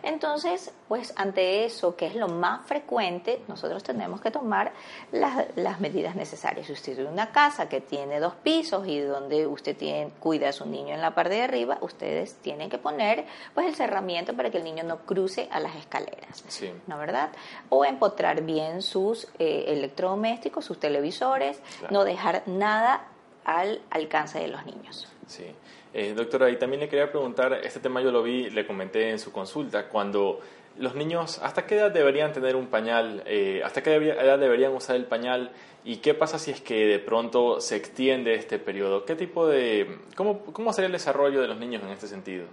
Entonces, 0.03 0.71
pues 0.87 1.13
ante 1.15 1.65
eso, 1.65 1.95
que 1.95 2.07
es 2.07 2.15
lo 2.15 2.27
más 2.27 2.65
frecuente, 2.65 3.41
nosotros 3.47 3.83
tenemos 3.83 4.21
que 4.21 4.31
tomar 4.31 4.73
las, 5.11 5.45
las 5.55 5.79
medidas 5.79 6.15
necesarias. 6.15 6.67
Si 6.67 6.73
usted 6.73 6.95
tiene 6.95 7.09
una 7.09 7.31
casa 7.31 7.69
que 7.69 7.81
tiene 7.81 8.19
dos 8.19 8.35
pisos 8.35 8.87
y 8.87 8.99
donde 8.99 9.47
usted 9.47 9.75
tiene, 9.75 10.11
cuida 10.19 10.49
a 10.49 10.51
su 10.51 10.65
niño 10.65 10.93
en 10.93 11.01
la 11.01 11.15
parte 11.15 11.35
de 11.35 11.41
arriba, 11.43 11.77
ustedes 11.81 12.35
tienen 12.35 12.69
que 12.69 12.77
poner 12.77 13.25
pues 13.53 13.67
el 13.67 13.75
cerramiento 13.75 14.35
para 14.35 14.49
que 14.49 14.57
el 14.57 14.63
niño 14.63 14.83
no 14.83 14.99
cruce 14.99 15.47
a 15.51 15.59
las 15.59 15.75
escaleras, 15.75 16.43
¿no 16.87 16.97
verdad? 16.97 17.29
O 17.69 17.85
empotrar 17.85 18.41
bien 18.41 18.81
sus 18.81 19.27
eh, 19.39 19.65
electrodomésticos, 19.67 20.65
sus 20.65 20.79
televisores, 20.79 21.59
no 21.89 22.03
dejar 22.03 22.43
nada 22.45 23.07
al 23.43 23.81
alcance 23.89 24.39
de 24.39 24.47
los 24.47 24.65
niños. 24.65 25.07
Sí. 25.27 25.45
Eh, 25.93 26.13
doctora, 26.15 26.49
y 26.49 26.57
también 26.57 26.79
le 26.79 26.89
quería 26.89 27.11
preguntar, 27.11 27.53
este 27.63 27.79
tema 27.79 28.01
yo 28.01 28.11
lo 28.11 28.23
vi, 28.23 28.49
le 28.49 28.65
comenté 28.65 29.09
en 29.09 29.19
su 29.19 29.31
consulta, 29.31 29.89
cuando 29.89 30.39
los 30.77 30.95
niños, 30.95 31.39
¿hasta 31.39 31.65
qué 31.65 31.75
edad 31.75 31.91
deberían 31.91 32.31
tener 32.31 32.55
un 32.55 32.67
pañal? 32.67 33.23
Eh, 33.25 33.61
¿Hasta 33.63 33.83
qué 33.83 33.95
edad 33.95 34.39
deberían 34.39 34.73
usar 34.73 34.95
el 34.95 35.05
pañal? 35.05 35.51
¿Y 35.83 35.97
qué 35.97 36.13
pasa 36.13 36.39
si 36.39 36.51
es 36.51 36.61
que 36.61 36.85
de 36.85 36.99
pronto 36.99 37.59
se 37.59 37.75
extiende 37.75 38.35
este 38.35 38.57
periodo? 38.57 39.03
¿Qué 39.03 39.15
tipo 39.15 39.47
de, 39.47 39.99
cómo, 40.15 40.39
cómo 40.39 40.71
sería 40.71 40.85
el 40.87 40.93
desarrollo 40.93 41.41
de 41.41 41.47
los 41.47 41.57
niños 41.57 41.83
en 41.83 41.89
este 41.89 42.07
sentido? 42.07 42.45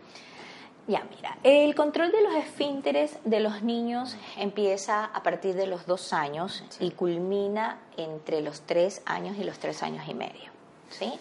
Ya, 0.89 1.07
mira, 1.15 1.37
el 1.43 1.75
control 1.75 2.11
de 2.11 2.23
los 2.23 2.35
esfínteres 2.35 3.19
de 3.25 3.41
los 3.41 3.63
niños 3.63 4.17
empieza 4.39 5.05
a 5.05 5.23
partir 5.23 5.55
de 5.55 5.67
los 5.67 5.87
dos 5.87 6.15
años 6.15 6.65
y 6.81 6.93
culmina 6.93 7.79
entre 7.99 8.41
los 8.41 8.63
tres 8.63 9.03
años 9.05 9.37
y 9.39 9.45
los 9.45 9.59
tres 9.59 9.83
años 9.83 10.09
y 10.09 10.15
medio, 10.15 10.51
¿sí? 10.89 11.13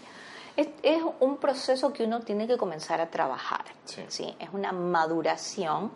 Es, 0.57 1.01
un 1.19 1.37
proceso 1.37 1.93
que 1.93 2.03
uno 2.03 2.21
tiene 2.21 2.47
que 2.47 2.57
comenzar 2.57 2.99
a 2.99 3.11
trabajar, 3.11 3.63
sí. 3.85 4.35
Es 4.39 4.49
una 4.51 4.71
maduración, 4.71 5.91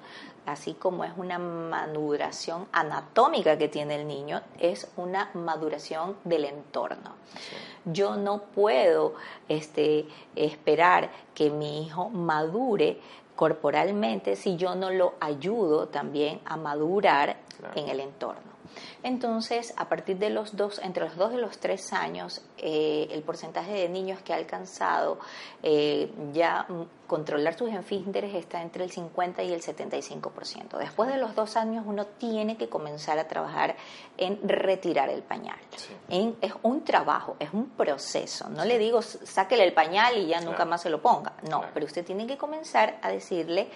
así 0.45 0.76
como 0.76 1.04
es 1.04 1.12
una 1.17 1.39
maduración 1.39 2.67
anatómica 2.71 3.58
que 3.58 3.69
tiene 3.69 3.95
el 3.95 4.08
niño, 4.08 4.41
es 4.60 4.88
una 4.97 5.32
maduración 5.34 6.15
del 6.24 6.45
entorno. 6.45 7.15
Yo 7.86 8.17
no 8.17 8.43
puedo 8.43 9.15
este, 9.50 10.06
esperar 10.36 11.10
que 11.34 11.50
mi 11.50 11.84
hijo 11.84 12.10
madure 12.10 13.00
corporalmente 13.36 14.36
si 14.36 14.58
yo 14.58 14.76
no 14.76 14.91
lo 14.91 15.15
ayudo 15.19 15.88
también 15.88 16.39
a 16.45 16.58
madurar 16.58 17.38
en 17.74 17.89
el 17.89 18.00
entorno. 18.00 18.61
Entonces, 19.03 19.73
a 19.77 19.89
partir 19.89 20.17
de 20.17 20.29
los 20.29 20.55
dos, 20.55 20.79
entre 20.84 21.05
los 21.05 21.15
dos 21.15 21.34
y 21.34 21.38
los 21.38 21.57
tres 21.57 21.93
años, 21.93 22.41
eh, 22.57 23.07
el 23.12 23.23
porcentaje 23.23 23.73
de 23.73 23.89
niños 23.89 24.21
que 24.21 24.34
ha 24.34 24.38
alcanzado 24.38 25.19
eh, 25.63 26.12
ya 26.34 26.67
controlar 27.12 27.57
sus 27.57 27.69
esfínteres 27.69 28.34
está 28.34 28.62
entre 28.62 28.86
el 28.86 28.91
50 28.91 29.43
y 29.43 29.51
el 29.51 29.62
75%. 29.62 30.77
Después 30.77 31.10
de 31.10 31.17
los 31.17 31.36
dos 31.36 31.57
años 31.57 31.84
uno 31.86 32.05
tiene 32.05 32.55
que 32.55 32.69
comenzar 32.69 33.19
a 33.19 33.27
trabajar 33.27 33.75
en 34.17 34.39
retirar 34.47 35.10
el 35.10 35.21
pañal. 35.21 35.57
es 36.07 36.53
un 36.63 36.86
trabajo, 36.86 37.36
es 37.39 37.51
un 37.51 37.69
proceso. 37.71 38.47
No 38.49 38.63
le 38.63 38.77
digo 38.77 39.01
sáquele 39.01 39.65
el 39.65 39.73
pañal 39.73 40.17
y 40.17 40.27
ya 40.27 40.39
nunca 40.39 40.63
más 40.63 40.84
se 40.84 40.89
lo 40.89 41.01
ponga. 41.01 41.34
No, 41.49 41.65
pero 41.73 41.86
usted 41.86 42.05
tiene 42.05 42.25
que 42.27 42.38
comenzar 42.38 42.97
a 43.01 43.10
decirle 43.10 43.67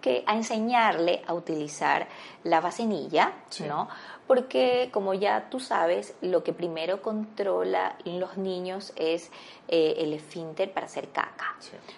que 0.00 0.22
a 0.24 0.36
enseñarle 0.36 1.22
a 1.26 1.34
utilizar 1.34 2.06
la 2.44 2.60
vacinilla, 2.60 3.32
¿no? 3.66 3.88
Porque 4.26 4.90
como 4.92 5.14
ya 5.14 5.48
tú 5.50 5.60
sabes, 5.60 6.14
lo 6.20 6.42
que 6.42 6.52
primero 6.52 7.02
controla 7.02 7.96
en 8.04 8.18
los 8.20 8.36
niños 8.36 8.92
es 8.96 9.30
eh, 9.68 9.96
el 9.98 10.12
esfínter 10.12 10.72
para 10.72 10.86
hacer 10.86 11.08
caca. 11.08 11.56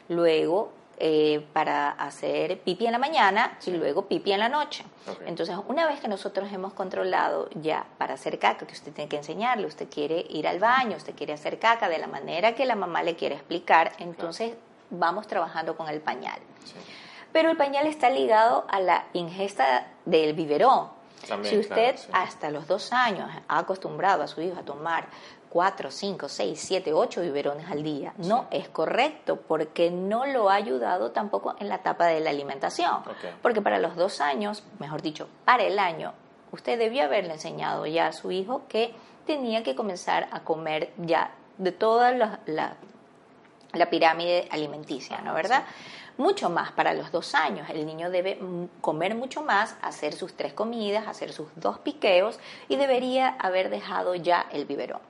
Luego 0.08 0.72
eh, 1.00 1.46
para 1.52 1.90
hacer 1.90 2.58
pipi 2.58 2.86
en 2.86 2.90
la 2.90 2.98
mañana 2.98 3.56
y 3.64 3.70
luego 3.70 4.06
pipi 4.06 4.32
en 4.32 4.40
la 4.40 4.48
noche. 4.48 4.84
Entonces, 5.26 5.56
una 5.68 5.86
vez 5.86 6.00
que 6.00 6.08
nosotros 6.08 6.52
hemos 6.52 6.72
controlado 6.72 7.48
ya 7.54 7.86
para 7.98 8.14
hacer 8.14 8.40
caca, 8.40 8.66
que 8.66 8.72
usted 8.72 8.92
tiene 8.92 9.08
que 9.08 9.18
enseñarle, 9.18 9.68
usted 9.68 9.88
quiere 9.88 10.26
ir 10.28 10.48
al 10.48 10.58
baño, 10.58 10.96
usted 10.96 11.14
quiere 11.14 11.34
hacer 11.34 11.60
caca 11.60 11.88
de 11.88 11.98
la 11.98 12.08
manera 12.08 12.56
que 12.56 12.66
la 12.66 12.74
mamá 12.74 13.04
le 13.04 13.14
quiere 13.14 13.36
explicar, 13.36 13.92
entonces 14.00 14.54
vamos 14.90 15.28
trabajando 15.28 15.76
con 15.76 15.88
el 15.88 16.00
pañal. 16.00 16.40
Pero 17.32 17.50
el 17.50 17.56
pañal 17.56 17.86
está 17.86 18.10
ligado 18.10 18.66
a 18.68 18.80
la 18.80 19.04
ingesta 19.12 19.86
del 20.04 20.32
biberón 20.32 20.97
si 21.42 21.58
usted 21.58 21.96
hasta 22.12 22.50
los 22.50 22.66
dos 22.66 22.92
años 22.92 23.30
ha 23.48 23.58
acostumbrado 23.58 24.22
a 24.22 24.26
su 24.28 24.40
hijo 24.40 24.58
a 24.58 24.62
tomar 24.62 25.08
cuatro, 25.48 25.90
cinco, 25.90 26.28
seis, 26.28 26.60
siete, 26.60 26.92
ocho 26.92 27.22
biberones 27.22 27.70
al 27.70 27.82
día, 27.82 28.12
no 28.18 28.46
es 28.50 28.68
correcto 28.68 29.36
porque 29.36 29.90
no 29.90 30.26
lo 30.26 30.50
ha 30.50 30.54
ayudado 30.54 31.10
tampoco 31.10 31.56
en 31.58 31.68
la 31.68 31.76
etapa 31.76 32.06
de 32.06 32.20
la 32.20 32.30
alimentación. 32.30 33.02
Porque 33.42 33.62
para 33.62 33.78
los 33.78 33.96
dos 33.96 34.20
años, 34.20 34.62
mejor 34.78 35.02
dicho, 35.02 35.28
para 35.44 35.64
el 35.64 35.78
año, 35.78 36.12
usted 36.52 36.78
debió 36.78 37.04
haberle 37.04 37.34
enseñado 37.34 37.86
ya 37.86 38.08
a 38.08 38.12
su 38.12 38.30
hijo 38.30 38.62
que 38.68 38.94
tenía 39.26 39.62
que 39.62 39.74
comenzar 39.74 40.28
a 40.32 40.40
comer 40.40 40.92
ya 40.98 41.32
de 41.58 41.72
toda 41.72 42.12
la, 42.12 42.40
la, 42.46 43.90
pirámide 43.90 44.48
alimenticia, 44.50 45.20
¿no 45.20 45.34
verdad? 45.34 45.64
Mucho 46.18 46.50
más 46.50 46.72
para 46.72 46.92
los 46.92 47.10
dos 47.10 47.34
años. 47.34 47.70
El 47.70 47.86
niño 47.86 48.10
debe 48.10 48.38
comer 48.82 49.14
mucho 49.14 49.42
más, 49.42 49.76
hacer 49.80 50.12
sus 50.12 50.34
tres 50.34 50.52
comidas, 50.52 51.06
hacer 51.06 51.32
sus 51.32 51.48
dos 51.56 51.78
piqueos 51.78 52.38
y 52.68 52.76
debería 52.76 53.28
haber 53.28 53.70
dejado 53.70 54.14
ya 54.14 54.46
el 54.52 54.66
biberón. 54.66 55.00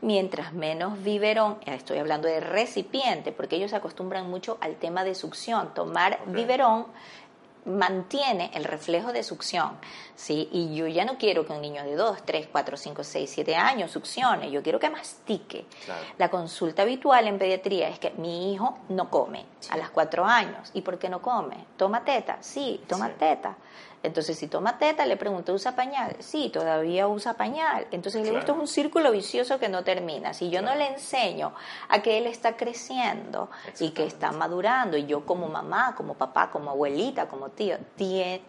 Mientras 0.00 0.52
menos 0.52 1.02
biberón, 1.02 1.58
estoy 1.66 1.98
hablando 1.98 2.28
de 2.28 2.40
recipiente, 2.40 3.30
porque 3.30 3.56
ellos 3.56 3.70
se 3.70 3.76
acostumbran 3.76 4.28
mucho 4.28 4.58
al 4.60 4.76
tema 4.76 5.04
de 5.04 5.14
succión, 5.14 5.72
tomar 5.74 6.18
biberón 6.26 6.86
mantiene 7.66 8.50
el 8.54 8.64
reflejo 8.64 9.12
de 9.12 9.22
succión, 9.22 9.78
¿sí? 10.14 10.48
Y 10.52 10.74
yo 10.74 10.86
ya 10.86 11.04
no 11.04 11.16
quiero 11.16 11.46
que 11.46 11.52
un 11.52 11.62
niño 11.62 11.82
de 11.84 11.96
2, 11.96 12.24
3, 12.24 12.48
4, 12.50 12.76
5, 12.76 13.04
6, 13.04 13.30
7 13.30 13.56
años 13.56 13.90
succione, 13.90 14.50
yo 14.50 14.62
quiero 14.62 14.78
que 14.78 14.90
mastique. 14.90 15.66
La 16.18 16.30
consulta 16.30 16.82
habitual 16.82 17.26
en 17.26 17.38
pediatría 17.38 17.88
es 17.88 17.98
que 17.98 18.10
mi 18.18 18.52
hijo 18.52 18.78
no 18.88 19.10
come 19.10 19.46
a 19.70 19.76
las 19.76 19.90
4 19.90 20.24
años. 20.24 20.70
¿Y 20.74 20.82
por 20.82 20.98
qué 20.98 21.08
no 21.08 21.22
come? 21.22 21.66
¿Toma 21.76 22.04
teta? 22.04 22.38
Sí, 22.40 22.82
toma 22.86 23.10
teta. 23.10 23.56
Entonces, 24.04 24.38
si 24.38 24.48
toma 24.48 24.76
teta, 24.78 25.06
le 25.06 25.16
pregunto, 25.16 25.54
¿usa 25.54 25.74
pañal? 25.74 26.14
Sí, 26.18 26.50
todavía 26.52 27.08
usa 27.08 27.32
pañal. 27.34 27.86
Entonces, 27.90 28.28
esto 28.28 28.52
es 28.52 28.58
un 28.58 28.68
círculo 28.68 29.10
vicioso 29.10 29.58
que 29.58 29.70
no 29.70 29.82
termina. 29.82 30.34
Si 30.34 30.50
yo 30.50 30.60
no 30.60 30.74
le 30.74 30.88
enseño 30.88 31.54
a 31.88 32.02
que 32.02 32.18
él 32.18 32.26
está 32.26 32.54
creciendo 32.54 33.48
y 33.80 33.90
que 33.90 34.04
está 34.04 34.30
madurando, 34.30 34.98
y 34.98 35.06
yo 35.06 35.24
como 35.24 35.48
mamá, 35.48 35.94
como 35.96 36.14
papá, 36.14 36.50
como 36.50 36.70
abuelita, 36.70 37.28
como 37.28 37.48
tío, 37.48 37.78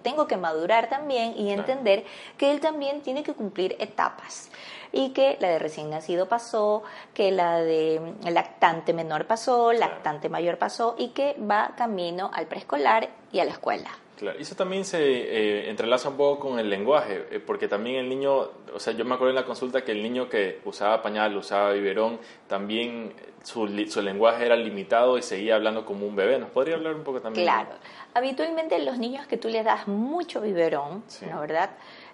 tengo 0.02 0.28
que 0.28 0.36
madurar 0.36 0.90
también 0.90 1.34
y 1.38 1.52
entender 1.52 2.06
que 2.38 2.52
él 2.52 2.60
también 2.60 3.02
tiene 3.02 3.24
que 3.24 3.34
cumplir 3.34 3.78
etapas 3.80 4.52
y 4.92 5.12
que 5.12 5.38
la 5.40 5.48
de 5.48 5.60
recién 5.60 5.90
nacido 5.90 6.28
pasó, 6.28 6.84
que 7.14 7.32
la 7.32 7.62
de 7.62 8.14
lactante 8.30 8.94
menor 8.94 9.26
pasó, 9.26 9.72
lactante 9.72 10.28
mayor 10.28 10.58
pasó 10.58 10.96
y 10.98 11.10
que 11.10 11.38
va 11.40 11.76
camino 11.78 12.30
al 12.34 12.48
preescolar 12.48 13.10
y 13.32 13.40
a 13.40 13.46
la 13.46 13.52
escuela. 13.52 13.90
Claro, 14.18 14.40
eso 14.40 14.56
también 14.56 14.86
se 14.86 15.00
eh, 15.02 15.70
entrelaza 15.70 16.10
un 16.10 16.18
poco 16.18 16.48
con 16.48 16.60
el 16.60 16.70
lenguaje, 16.70 17.26
eh, 17.32 17.40
porque 17.40 17.68
también 17.68 17.98
el 17.98 18.10
niño, 18.10 18.50
o 18.74 18.80
sea, 18.80 18.94
yo 18.94 19.04
me 19.04 19.16
acuerdo 19.16 19.32
en 19.32 19.36
la 19.36 19.46
consulta 19.46 19.84
que 19.84 19.92
el 19.92 20.02
niño 20.02 20.30
que 20.30 20.60
usaba 20.64 21.02
pañal, 21.02 21.36
usaba 21.36 21.72
biberón, 21.72 22.20
también 22.48 23.14
su, 23.44 23.68
su 23.90 24.02
lenguaje 24.02 24.46
era 24.46 24.56
limitado 24.56 25.18
y 25.18 25.22
seguía 25.22 25.56
hablando 25.56 25.86
como 25.86 26.08
un 26.08 26.16
bebé. 26.16 26.40
¿Nos 26.40 26.50
podría 26.50 26.76
hablar 26.76 26.96
un 26.96 27.04
poco 27.04 27.22
también? 27.22 27.46
Claro, 27.46 27.72
habitualmente 28.14 28.80
los 28.80 28.98
niños 28.98 29.28
que 29.28 29.38
tú 29.38 29.50
les 29.50 29.66
das 29.66 29.88
mucho 29.88 30.42
biberón, 30.42 31.04
¿no 31.30 31.42
verdad? 31.42 31.72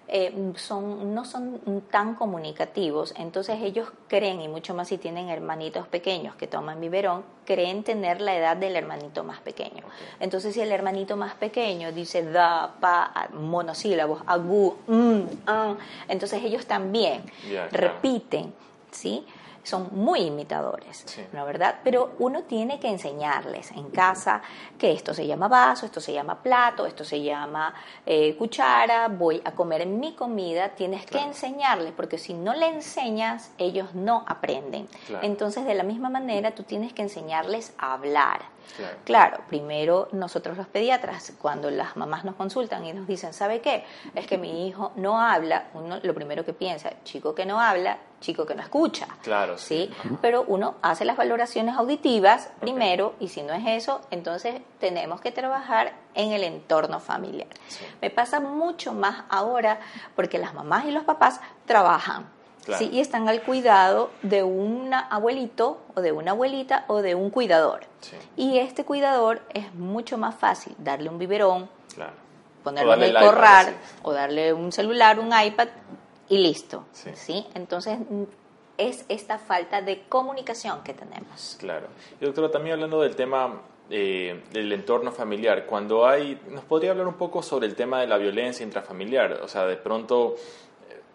Eh, 0.08 0.52
son, 0.56 1.14
no 1.14 1.24
son 1.24 1.60
tan 1.90 2.16
comunicativos, 2.16 3.14
entonces 3.16 3.58
ellos 3.62 3.88
creen, 4.08 4.42
y 4.42 4.48
mucho 4.48 4.74
más 4.74 4.88
si 4.88 4.98
tienen 4.98 5.30
hermanitos 5.30 5.86
pequeños 5.86 6.34
que 6.34 6.46
toman 6.46 6.80
biberón, 6.80 7.24
creen 7.46 7.82
tener 7.82 8.20
la 8.20 8.36
edad 8.36 8.56
del 8.56 8.76
hermanito 8.76 9.24
más 9.24 9.40
pequeño. 9.40 9.84
Entonces 10.20 10.52
si 10.52 10.60
el 10.60 10.70
hermanito 10.70 11.16
más 11.16 11.34
pequeño 11.34 11.92
dice 11.92 12.24
da, 12.24 12.74
pa, 12.80 13.28
monosílabos, 13.32 14.22
agu, 14.26 14.76
mm, 14.86 15.20
ah", 15.46 15.76
entonces 16.08 16.42
ellos 16.44 16.66
también 16.66 17.22
repiten, 17.70 18.52
¿sí? 18.90 19.24
Son 19.62 19.88
muy 19.92 20.22
imitadores, 20.22 21.04
¿no 21.32 21.44
verdad? 21.44 21.76
Pero 21.84 22.12
uno 22.18 22.42
tiene 22.42 22.80
que 22.80 22.88
enseñarles 22.88 23.70
en 23.72 23.90
casa 23.90 24.42
que 24.78 24.92
esto 24.92 25.14
se 25.14 25.26
llama 25.26 25.46
vaso, 25.48 25.86
esto 25.86 26.00
se 26.00 26.12
llama 26.12 26.42
plato, 26.42 26.84
esto 26.84 27.04
se 27.04 27.22
llama 27.22 27.72
eh, 28.04 28.36
cuchara, 28.36 29.08
voy 29.08 29.40
a 29.44 29.52
comer 29.52 29.86
mi 29.86 30.14
comida, 30.14 30.70
tienes 30.70 31.06
que 31.06 31.20
enseñarles, 31.20 31.92
porque 31.92 32.18
si 32.18 32.34
no 32.34 32.54
le 32.54 32.66
enseñas, 32.66 33.52
ellos 33.58 33.94
no 33.94 34.24
aprenden. 34.26 34.88
Entonces, 35.22 35.64
de 35.64 35.74
la 35.74 35.84
misma 35.84 36.10
manera, 36.10 36.52
tú 36.52 36.64
tienes 36.64 36.92
que 36.92 37.02
enseñarles 37.02 37.72
a 37.78 37.92
hablar 37.92 38.40
Claro. 39.04 39.38
primero 39.48 40.08
nosotros 40.12 40.56
los 40.56 40.66
pediatras, 40.66 41.32
cuando 41.40 41.70
las 41.70 41.96
mamás 41.96 42.24
nos 42.24 42.34
consultan 42.34 42.84
y 42.84 42.92
nos 42.92 43.06
dicen, 43.06 43.32
¿sabe 43.32 43.60
qué? 43.60 43.84
Es 44.14 44.26
que 44.26 44.38
mi 44.38 44.66
hijo 44.66 44.92
no 44.96 45.20
habla, 45.20 45.68
uno 45.74 45.98
lo 46.02 46.14
primero 46.14 46.44
que 46.44 46.52
piensa, 46.52 46.90
chico 47.04 47.34
que 47.34 47.46
no 47.46 47.60
habla, 47.60 47.98
chico 48.20 48.46
que 48.46 48.54
no 48.54 48.62
escucha. 48.62 49.06
Claro. 49.22 49.58
¿sí? 49.58 49.90
Pero 50.20 50.44
uno 50.46 50.76
hace 50.82 51.04
las 51.04 51.16
valoraciones 51.16 51.76
auditivas 51.76 52.50
primero 52.60 53.14
y 53.20 53.28
si 53.28 53.42
no 53.42 53.52
es 53.52 53.64
eso, 53.66 54.00
entonces 54.10 54.60
tenemos 54.80 55.20
que 55.20 55.32
trabajar 55.32 55.92
en 56.14 56.32
el 56.32 56.44
entorno 56.44 57.00
familiar. 57.00 57.48
Me 58.00 58.10
pasa 58.10 58.40
mucho 58.40 58.92
más 58.92 59.24
ahora 59.28 59.80
porque 60.14 60.38
las 60.38 60.54
mamás 60.54 60.84
y 60.86 60.90
los 60.90 61.04
papás 61.04 61.40
trabajan. 61.66 62.41
¿Sí? 62.78 62.90
y 62.92 63.00
están 63.00 63.28
al 63.28 63.42
cuidado 63.42 64.10
de 64.22 64.42
un 64.42 64.92
abuelito 64.94 65.80
o 65.94 66.00
de 66.00 66.12
una 66.12 66.32
abuelita 66.32 66.84
o 66.88 67.02
de 67.02 67.14
un 67.14 67.30
cuidador. 67.30 67.80
Y 68.36 68.58
este 68.58 68.84
cuidador 68.84 69.42
es 69.54 69.72
mucho 69.74 70.18
más 70.18 70.34
fácil 70.34 70.74
darle 70.78 71.08
un 71.08 71.18
biberón, 71.18 71.68
ponerle 72.62 73.08
el 73.08 73.18
corral 73.18 73.76
o 74.02 74.12
darle 74.12 74.52
un 74.52 74.72
celular, 74.72 75.18
un 75.18 75.30
iPad 75.38 75.68
y 76.28 76.38
listo. 76.38 76.84
Sí. 76.92 77.46
Entonces 77.54 77.98
es 78.78 79.04
esta 79.08 79.38
falta 79.38 79.82
de 79.82 80.02
comunicación 80.08 80.82
que 80.82 80.94
tenemos. 80.94 81.56
Claro. 81.58 81.88
Y 82.20 82.24
doctora, 82.24 82.50
también 82.50 82.74
hablando 82.74 83.00
del 83.02 83.14
tema 83.14 83.60
eh, 83.90 84.44
del 84.52 84.72
entorno 84.72 85.12
familiar, 85.12 85.66
cuando 85.66 86.06
hay, 86.06 86.40
nos 86.48 86.64
podría 86.64 86.92
hablar 86.92 87.06
un 87.06 87.14
poco 87.14 87.42
sobre 87.42 87.66
el 87.66 87.74
tema 87.74 88.00
de 88.00 88.06
la 88.06 88.16
violencia 88.16 88.64
intrafamiliar, 88.64 89.40
o 89.42 89.48
sea, 89.48 89.66
de 89.66 89.76
pronto 89.76 90.36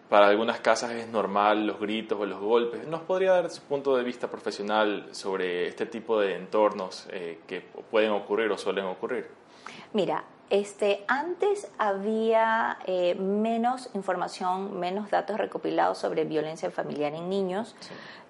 para 0.10 0.28
algunas 0.28 0.60
casas 0.60 0.92
es 0.92 1.08
normal 1.08 1.68
los 1.68 1.80
gritos 1.80 2.20
o 2.20 2.26
los 2.26 2.40
golpes. 2.40 2.88
¿Nos 2.88 3.02
podría 3.02 3.34
dar 3.34 3.50
su 3.50 3.62
punto 3.64 3.96
de 3.98 4.04
vista 4.04 4.30
profesional 4.30 5.08
sobre 5.12 5.68
este 5.68 5.86
tipo 5.86 6.20
de 6.20 6.36
entornos 6.36 7.08
eh, 7.12 7.40
que 7.48 7.62
pueden 7.62 8.12
ocurrir 8.12 8.52
o 8.52 8.58
suelen 8.58 8.86
ocurrir? 8.86 9.28
Mira, 9.94 10.24
este, 10.50 11.04
antes 11.08 11.68
había 11.78 12.78
eh, 12.86 13.16
menos 13.16 13.90
información, 13.94 14.80
menos 14.80 15.12
datos 15.12 15.38
recopilados 15.38 15.98
sobre 15.98 16.24
violencia 16.24 16.72
familiar 16.72 17.14
en 17.14 17.30
niños. 17.30 17.76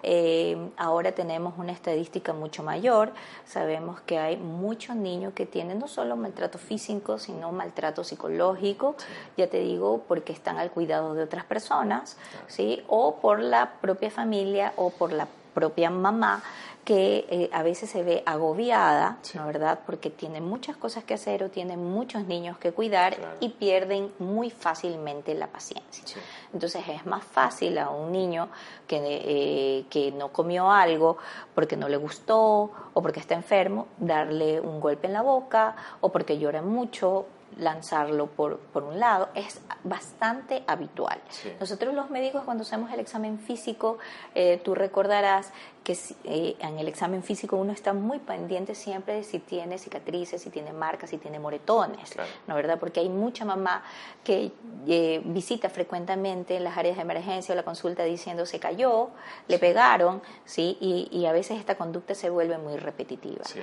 Eh, 0.03 0.57
ahora 0.77 1.11
tenemos 1.11 1.55
una 1.57 1.71
estadística 1.71 2.33
mucho 2.33 2.63
mayor. 2.63 3.11
Sabemos 3.45 4.01
que 4.01 4.17
hay 4.17 4.37
muchos 4.37 4.95
niños 4.95 5.33
que 5.33 5.45
tienen 5.45 5.79
no 5.79 5.87
solo 5.87 6.15
maltrato 6.15 6.57
físico, 6.57 7.19
sino 7.19 7.51
maltrato 7.51 8.03
psicológico. 8.03 8.95
Ya 9.37 9.47
te 9.47 9.59
digo, 9.59 10.03
porque 10.07 10.33
están 10.33 10.57
al 10.57 10.71
cuidado 10.71 11.13
de 11.13 11.23
otras 11.23 11.45
personas, 11.45 12.17
¿sí? 12.47 12.83
O 12.87 13.17
por 13.17 13.39
la 13.39 13.73
propia 13.81 14.09
familia 14.09 14.73
o 14.75 14.89
por 14.89 15.11
la 15.11 15.27
propia 15.53 15.89
mamá 15.89 16.43
que 16.87 17.25
eh, 17.29 17.49
a 17.51 17.63
veces 17.63 17.89
se 17.89 18.01
ve 18.01 18.23
agobiada, 18.25 19.17
¿no 19.33 19.45
verdad? 19.45 19.79
Porque 19.85 20.09
tiene 20.09 20.39
muchas 20.39 20.77
cosas 20.77 21.03
que 21.03 21.15
hacer 21.15 21.43
o 21.43 21.49
tiene 21.49 21.75
muchos 21.75 22.25
niños 22.27 22.57
que 22.59 22.71
cuidar 22.71 23.17
y 23.41 23.49
pierden 23.49 24.13
muy 24.19 24.51
fácilmente 24.51 25.35
la 25.35 25.47
paciencia. 25.47 26.05
Entonces 26.53 26.81
es 26.87 27.05
más 27.05 27.25
fácil 27.25 27.77
a 27.77 27.89
un 27.89 28.13
niño 28.13 28.47
que, 28.87 29.01
eh, 29.03 29.85
que 29.89 30.13
no 30.13 30.31
comió 30.31 30.71
algo 30.71 31.17
porque 31.53 31.75
no 31.75 31.89
le 31.89 31.97
gustó 31.97 32.71
o 32.93 33.01
porque 33.01 33.19
está 33.19 33.35
enfermo, 33.35 33.89
darle 33.97 34.61
un 34.61 34.79
golpe 34.79 35.07
en 35.07 35.13
la 35.13 35.23
boca 35.23 35.75
o 35.99 36.09
porque 36.09 36.39
llora 36.39 36.61
mucho 36.61 37.25
lanzarlo 37.57 38.27
por, 38.27 38.59
por 38.59 38.83
un 38.83 38.99
lado, 38.99 39.29
es 39.35 39.59
bastante 39.83 40.63
habitual. 40.67 41.19
Nosotros 41.59 41.93
los 41.93 42.09
médicos 42.09 42.43
cuando 42.43 42.63
hacemos 42.63 42.91
el 42.91 42.99
examen 42.99 43.39
físico, 43.39 43.97
eh, 44.35 44.61
tú 44.63 44.75
recordarás 44.75 45.51
que 45.83 45.97
eh, 46.25 46.57
en 46.59 46.79
el 46.79 46.87
examen 46.89 47.23
físico 47.23 47.55
uno 47.55 47.71
está 47.71 47.93
muy 47.93 48.19
pendiente 48.19 48.75
siempre 48.75 49.15
de 49.15 49.23
si 49.23 49.39
tiene 49.39 49.77
cicatrices, 49.77 50.41
si 50.41 50.49
tiene 50.49 50.73
marcas, 50.73 51.09
si 51.09 51.17
tiene 51.17 51.39
moretones, 51.39 52.13
¿no 52.45 52.55
verdad? 52.55 52.77
Porque 52.77 52.99
hay 52.99 53.07
mucha 53.07 53.45
mamá 53.45 53.83
que 54.23 54.51
eh, 54.85 55.21
visita 55.23 55.69
frecuentemente 55.69 56.57
en 56.57 56.65
las 56.65 56.77
áreas 56.77 56.97
de 56.97 57.03
emergencia 57.03 57.53
o 57.53 57.55
la 57.55 57.63
consulta 57.63 58.03
diciendo 58.03 58.45
se 58.45 58.59
cayó, 58.59 59.11
le 59.47 59.59
pegaron, 59.59 60.21
¿sí? 60.43 60.77
Y, 60.81 61.07
y, 61.09 61.25
a 61.25 61.31
veces 61.31 61.57
esta 61.57 61.75
conducta 61.75 62.15
se 62.15 62.29
vuelve 62.29 62.57
muy 62.57 62.75
repetitiva. 62.75 63.45
Sí, 63.45 63.61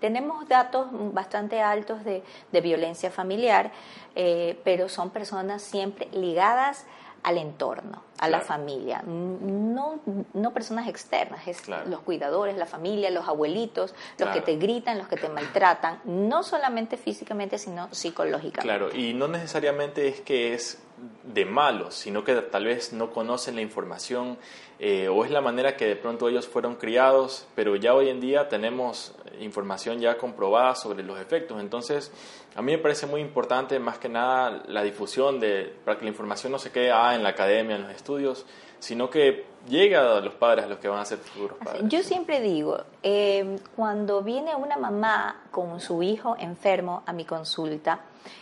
tenemos 0.00 0.48
datos 0.48 0.88
bastante 1.12 1.60
altos 1.60 2.04
de, 2.04 2.22
de 2.50 2.60
violencia 2.60 3.10
familiar, 3.10 3.72
eh, 4.14 4.60
pero 4.64 4.88
son 4.88 5.10
personas 5.10 5.62
siempre 5.62 6.08
ligadas 6.12 6.86
al 7.22 7.38
entorno, 7.38 8.02
a 8.18 8.28
la 8.28 8.40
familia, 8.40 9.02
no, 9.06 10.00
no 10.32 10.52
personas 10.52 10.88
externas, 10.88 11.46
es 11.46 11.68
los 11.68 12.00
cuidadores, 12.00 12.56
la 12.56 12.66
familia, 12.66 13.10
los 13.10 13.28
abuelitos, 13.28 13.94
los 14.18 14.30
que 14.30 14.40
te 14.40 14.56
gritan, 14.56 14.98
los 14.98 15.06
que 15.06 15.16
te 15.16 15.28
maltratan, 15.28 16.00
no 16.04 16.42
solamente 16.42 16.96
físicamente, 16.96 17.58
sino 17.58 17.92
psicológicamente. 17.94 18.62
Claro, 18.62 18.92
y 18.92 19.14
no 19.14 19.28
necesariamente 19.28 20.08
es 20.08 20.20
que 20.20 20.54
es 20.54 20.82
de 21.24 21.44
malos, 21.44 21.94
sino 21.94 22.24
que 22.24 22.34
tal 22.34 22.64
vez 22.64 22.92
no 22.92 23.10
conocen 23.10 23.56
la 23.56 23.62
información 23.62 24.38
eh, 24.78 25.08
o 25.08 25.24
es 25.24 25.30
la 25.30 25.40
manera 25.40 25.76
que 25.76 25.86
de 25.86 25.96
pronto 25.96 26.28
ellos 26.28 26.46
fueron 26.46 26.76
criados, 26.76 27.46
pero 27.54 27.76
ya 27.76 27.94
hoy 27.94 28.08
en 28.08 28.20
día 28.20 28.48
tenemos 28.48 29.14
información 29.40 30.00
ya 30.00 30.16
comprobada 30.18 30.74
sobre 30.74 31.02
los 31.02 31.18
efectos. 31.20 31.60
Entonces, 31.60 32.12
a 32.54 32.62
mí 32.62 32.72
me 32.72 32.78
parece 32.78 33.06
muy 33.06 33.20
importante 33.20 33.78
más 33.78 33.98
que 33.98 34.08
nada 34.08 34.62
la 34.66 34.82
difusión 34.82 35.40
de, 35.40 35.72
para 35.84 35.98
que 35.98 36.04
la 36.04 36.10
información 36.10 36.52
no 36.52 36.58
se 36.58 36.70
quede 36.70 36.92
ah, 36.92 37.14
en 37.14 37.22
la 37.22 37.30
academia, 37.30 37.76
en 37.76 37.82
los 37.82 37.92
estudios, 37.92 38.46
sino 38.82 39.08
que 39.08 39.46
llegue 39.68 39.96
a 39.96 40.20
los 40.20 40.34
padres, 40.34 40.64
a 40.64 40.68
los 40.68 40.78
que 40.78 40.88
van 40.88 40.98
a 40.98 41.04
ser 41.04 41.18
futuros 41.18 41.56
padres. 41.58 41.84
Yo 41.86 42.02
siempre 42.02 42.40
digo, 42.40 42.82
eh, 43.04 43.56
cuando 43.76 44.22
viene 44.22 44.56
una 44.56 44.76
mamá 44.76 45.42
con 45.52 45.80
su 45.80 46.02
hijo 46.02 46.34
enfermo 46.36 47.04
a 47.06 47.12
mi 47.12 47.24
consulta, 47.24 48.00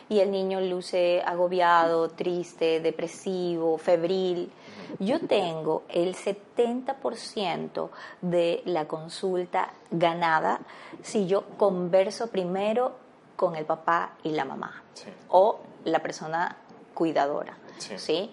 y 0.08 0.20
el 0.20 0.30
niño 0.30 0.60
luce 0.60 1.22
agobiado, 1.24 2.08
triste, 2.10 2.80
depresivo, 2.80 3.78
febril. 3.78 4.50
Yo 4.98 5.20
tengo 5.20 5.84
el 5.88 6.14
70% 6.14 7.90
de 8.20 8.62
la 8.66 8.86
consulta 8.86 9.72
ganada 9.90 10.60
si 11.02 11.26
yo 11.26 11.44
converso 11.56 12.28
primero 12.28 12.96
con 13.36 13.56
el 13.56 13.64
papá 13.64 14.16
y 14.22 14.30
la 14.30 14.44
mamá 14.44 14.82
o 15.28 15.60
la 15.84 16.00
persona 16.00 16.56
cuidadora. 16.92 17.56
¿sí? 17.78 18.30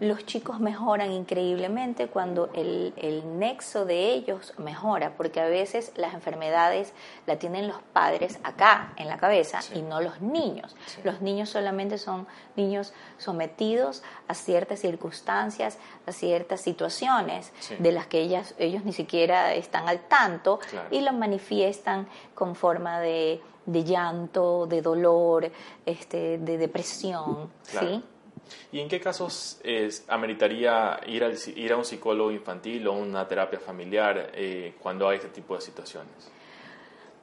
Los 0.00 0.24
chicos 0.26 0.60
mejoran 0.60 1.10
increíblemente 1.10 2.06
cuando 2.06 2.50
el, 2.54 2.92
el, 2.96 3.38
nexo 3.38 3.84
de 3.84 4.12
ellos 4.12 4.54
mejora, 4.56 5.14
porque 5.16 5.40
a 5.40 5.46
veces 5.46 5.92
las 5.96 6.14
enfermedades 6.14 6.92
la 7.26 7.36
tienen 7.36 7.66
los 7.66 7.78
padres 7.92 8.38
acá 8.44 8.92
en 8.96 9.08
la 9.08 9.18
cabeza 9.18 9.60
y 9.74 9.82
no 9.82 10.00
los 10.00 10.20
niños. 10.20 10.76
Los 11.02 11.20
niños 11.20 11.48
solamente 11.50 11.98
son 11.98 12.26
niños 12.54 12.92
sometidos 13.18 14.02
a 14.28 14.34
ciertas 14.34 14.78
circunstancias, 14.78 15.78
a 16.06 16.12
ciertas 16.12 16.60
situaciones 16.60 17.52
de 17.78 17.92
las 17.92 18.06
que 18.06 18.20
ellas, 18.20 18.54
ellos 18.58 18.84
ni 18.84 18.92
siquiera 18.92 19.54
están 19.54 19.88
al 19.88 20.00
tanto 20.00 20.60
y 20.90 21.00
lo 21.00 21.12
manifiestan 21.12 22.06
con 22.34 22.54
forma 22.54 23.00
de, 23.00 23.40
de 23.66 23.84
llanto, 23.84 24.66
de 24.66 24.80
dolor, 24.80 25.50
este, 25.84 26.38
de 26.38 26.56
depresión. 26.56 27.50
¿sí? 27.62 28.02
¿Y 28.72 28.80
en 28.80 28.88
qué 28.88 29.00
casos 29.00 29.60
ameritaría 30.08 31.00
ir, 31.06 31.24
al, 31.24 31.36
ir 31.56 31.72
a 31.72 31.76
un 31.76 31.84
psicólogo 31.84 32.30
infantil 32.30 32.86
o 32.86 32.92
una 32.92 33.26
terapia 33.26 33.58
familiar 33.58 34.30
eh, 34.34 34.74
cuando 34.80 35.08
hay 35.08 35.16
este 35.16 35.28
tipo 35.28 35.54
de 35.54 35.60
situaciones? 35.60 36.37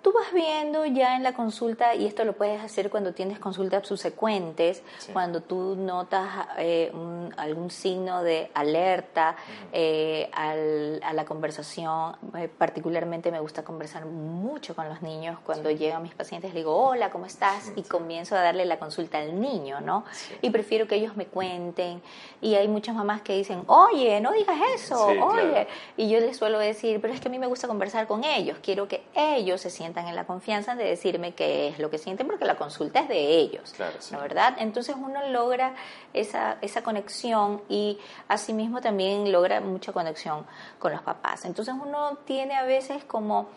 Tú 0.06 0.14
vas 0.14 0.32
viendo 0.32 0.86
ya 0.86 1.16
en 1.16 1.24
la 1.24 1.34
consulta, 1.34 1.96
y 1.96 2.06
esto 2.06 2.26
lo 2.26 2.34
puedes 2.34 2.62
hacer 2.62 2.92
cuando 2.92 3.16
tienes 3.16 3.40
consultas 3.40 3.88
subsecuentes, 3.88 4.84
cuando 5.12 5.42
tú 5.42 5.76
notas 5.76 6.46
eh, 6.60 6.92
algún 7.38 7.72
signo 7.72 8.22
de 8.22 8.52
alerta 8.54 9.36
eh, 9.74 10.30
a 10.32 11.12
la 11.12 11.26
conversación. 11.26 12.18
Eh, 12.38 12.48
particularmente 12.56 13.32
me 13.32 13.40
gusta 13.40 13.64
conversar 13.64 14.06
mucho 14.06 14.76
con 14.76 14.88
los 14.88 15.02
niños. 15.02 15.40
Cuando 15.44 15.72
llegan 15.72 16.04
mis 16.04 16.14
pacientes, 16.14 16.54
les 16.54 16.62
digo, 16.62 16.78
hola, 16.78 17.10
¿cómo 17.10 17.26
estás? 17.26 17.74
Y 17.76 17.82
comienzo 17.82 18.36
a 18.36 18.42
darle 18.42 18.66
la 18.66 18.78
consulta 18.78 19.18
al 19.18 19.42
niño, 19.42 19.82
¿no? 19.82 20.06
Y 20.44 20.52
prefiero 20.52 20.86
que 20.86 20.98
ellos 20.98 21.18
me 21.18 21.26
cuenten. 21.26 22.04
Y 22.42 22.54
hay 22.54 22.68
muchas 22.68 22.94
mamás 22.94 23.24
que 23.24 23.34
dicen, 23.34 23.64
oye, 23.66 24.22
no 24.22 24.34
digas 24.34 24.58
eso, 24.76 25.08
oye. 25.08 25.68
Y 25.98 26.10
yo 26.10 26.20
les 26.20 26.38
suelo 26.38 26.60
decir, 26.60 27.02
pero 27.02 27.12
es 27.12 27.20
que 27.20 27.28
a 27.28 27.32
mí 27.32 27.40
me 27.40 27.48
gusta 27.48 27.68
conversar 27.68 28.06
con 28.06 28.24
ellos. 28.24 28.60
Quiero 28.62 28.88
que 28.88 29.02
ellos 29.16 29.62
se 29.62 29.72
sientan 29.72 29.95
en 30.02 30.16
la 30.16 30.26
confianza 30.26 30.76
de 30.76 30.84
decirme 30.84 31.34
qué 31.34 31.70
es 31.70 31.80
lo 31.80 31.90
que 31.90 31.98
sienten, 31.98 32.28
porque 32.28 32.46
la 32.46 32.56
consulta 32.56 33.00
es 33.00 33.08
de 33.08 33.38
ellos, 33.38 33.74
¿no 34.12 34.20
verdad? 34.20 34.56
Entonces 34.60 34.96
uno 34.98 35.28
logra 35.30 35.74
esa, 36.14 36.58
esa 36.62 36.84
conexión 36.84 37.62
y 37.70 37.98
asimismo 38.28 38.82
también 38.82 39.32
logra 39.32 39.62
mucha 39.62 39.94
conexión 39.94 40.46
con 40.80 40.92
los 40.92 41.02
papás. 41.02 41.46
Entonces 41.46 41.74
uno 41.82 42.18
tiene 42.26 42.56
a 42.56 42.64
veces 42.64 43.04
como 43.04 43.48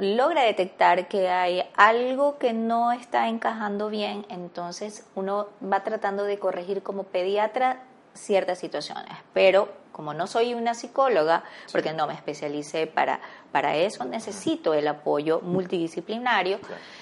logra 0.00 0.42
detectar 0.42 1.08
que 1.08 1.28
hay 1.28 1.62
algo 1.76 2.38
que 2.38 2.52
no 2.52 2.92
está 2.92 3.28
encajando 3.28 3.88
bien, 3.88 4.26
entonces 4.28 5.06
uno 5.14 5.48
va 5.62 5.82
tratando 5.82 6.24
de 6.24 6.38
corregir 6.38 6.82
como 6.82 7.04
pediatra 7.04 7.82
ciertas 8.12 8.58
situaciones, 8.58 9.16
pero 9.32 9.68
como 10.00 10.14
no 10.14 10.26
soy 10.26 10.54
una 10.54 10.72
psicóloga, 10.72 11.44
porque 11.72 11.92
no 11.92 12.06
me 12.06 12.14
especialicé 12.14 12.86
para, 12.86 13.20
para 13.52 13.76
eso, 13.76 14.06
necesito 14.06 14.72
el 14.72 14.88
apoyo 14.88 15.42
multidisciplinario. 15.42 16.58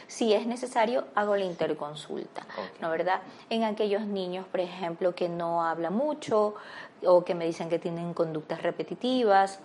Si 0.09 0.35
es 0.35 0.49
necesario, 0.49 1.05
hago 1.15 1.37
la 1.37 1.45
interconsulta, 1.45 2.45
¿no 2.81 2.91
verdad? 2.91 3.21
En 3.51 3.63
aquellos 3.63 4.03
niños, 4.03 4.47
por 4.49 4.59
ejemplo, 4.59 5.15
que 5.15 5.29
no 5.29 5.65
hablan 5.65 5.95
mucho 5.95 6.57
o 7.05 7.25
que 7.25 7.37
me 7.37 7.47
dicen 7.47 7.69
que 7.69 7.79
tienen 7.79 8.15
conductas 8.15 8.63
repetitivas, 8.63 9.61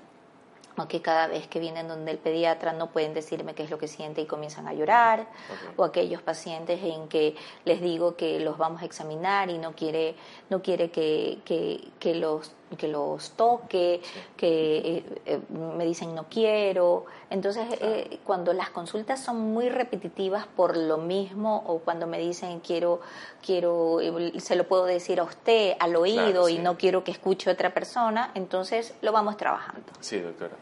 o 0.77 0.87
que 0.87 1.01
cada 1.01 1.27
vez 1.27 1.47
que 1.47 1.59
vienen 1.59 1.87
donde 1.87 2.11
el 2.11 2.17
pediatra 2.17 2.73
no 2.73 2.89
pueden 2.89 3.13
decirme 3.13 3.53
qué 3.53 3.63
es 3.63 3.69
lo 3.69 3.77
que 3.77 3.87
siente 3.87 4.21
y 4.21 4.25
comienzan 4.25 4.67
a 4.67 4.73
llorar, 4.73 5.27
o 5.75 5.83
aquellos 5.83 6.21
pacientes 6.21 6.79
en 6.83 7.07
que 7.07 7.35
les 7.65 7.81
digo 7.81 8.15
que 8.15 8.39
los 8.39 8.57
vamos 8.57 8.81
a 8.81 8.85
examinar 8.85 9.49
y 9.49 9.57
no 9.57 9.73
quiere, 9.73 10.15
no 10.49 10.61
quiere 10.61 10.89
que, 10.89 11.39
que, 11.45 12.15
los 12.15 12.51
que 12.75 12.87
los 12.87 13.31
toque, 13.31 14.01
que 14.37 14.77
eh, 14.77 15.03
eh, 15.25 15.39
me 15.77 15.85
dicen 15.85 16.13
no 16.15 16.25
quiero. 16.29 17.05
Entonces, 17.29 17.65
eh, 17.81 18.19
cuando 18.23 18.53
las 18.53 18.69
consultas 18.69 19.23
son 19.23 19.39
muy 19.39 19.69
repetitivas 19.69 20.47
por 20.47 20.77
lo 20.77 20.97
mismo, 20.97 21.63
o 21.67 21.79
cuando 21.79 22.07
me 22.07 22.19
dicen 22.19 22.59
quiero, 22.59 23.01
quiero, 23.45 23.97
se 24.37 24.55
lo 24.55 24.67
puedo 24.67 24.85
decir 24.85 25.19
a 25.19 25.23
usted 25.23 25.75
al 25.79 25.95
oído 25.95 26.49
y 26.49 26.59
no 26.59 26.77
quiero 26.77 27.03
que 27.03 27.11
escuche 27.11 27.49
otra 27.49 27.73
persona, 27.73 28.31
entonces 28.35 28.93
lo 29.01 29.11
vamos 29.11 29.37
trabajando. 29.37 29.91
Sí, 29.99 30.19
doctora. 30.19 30.55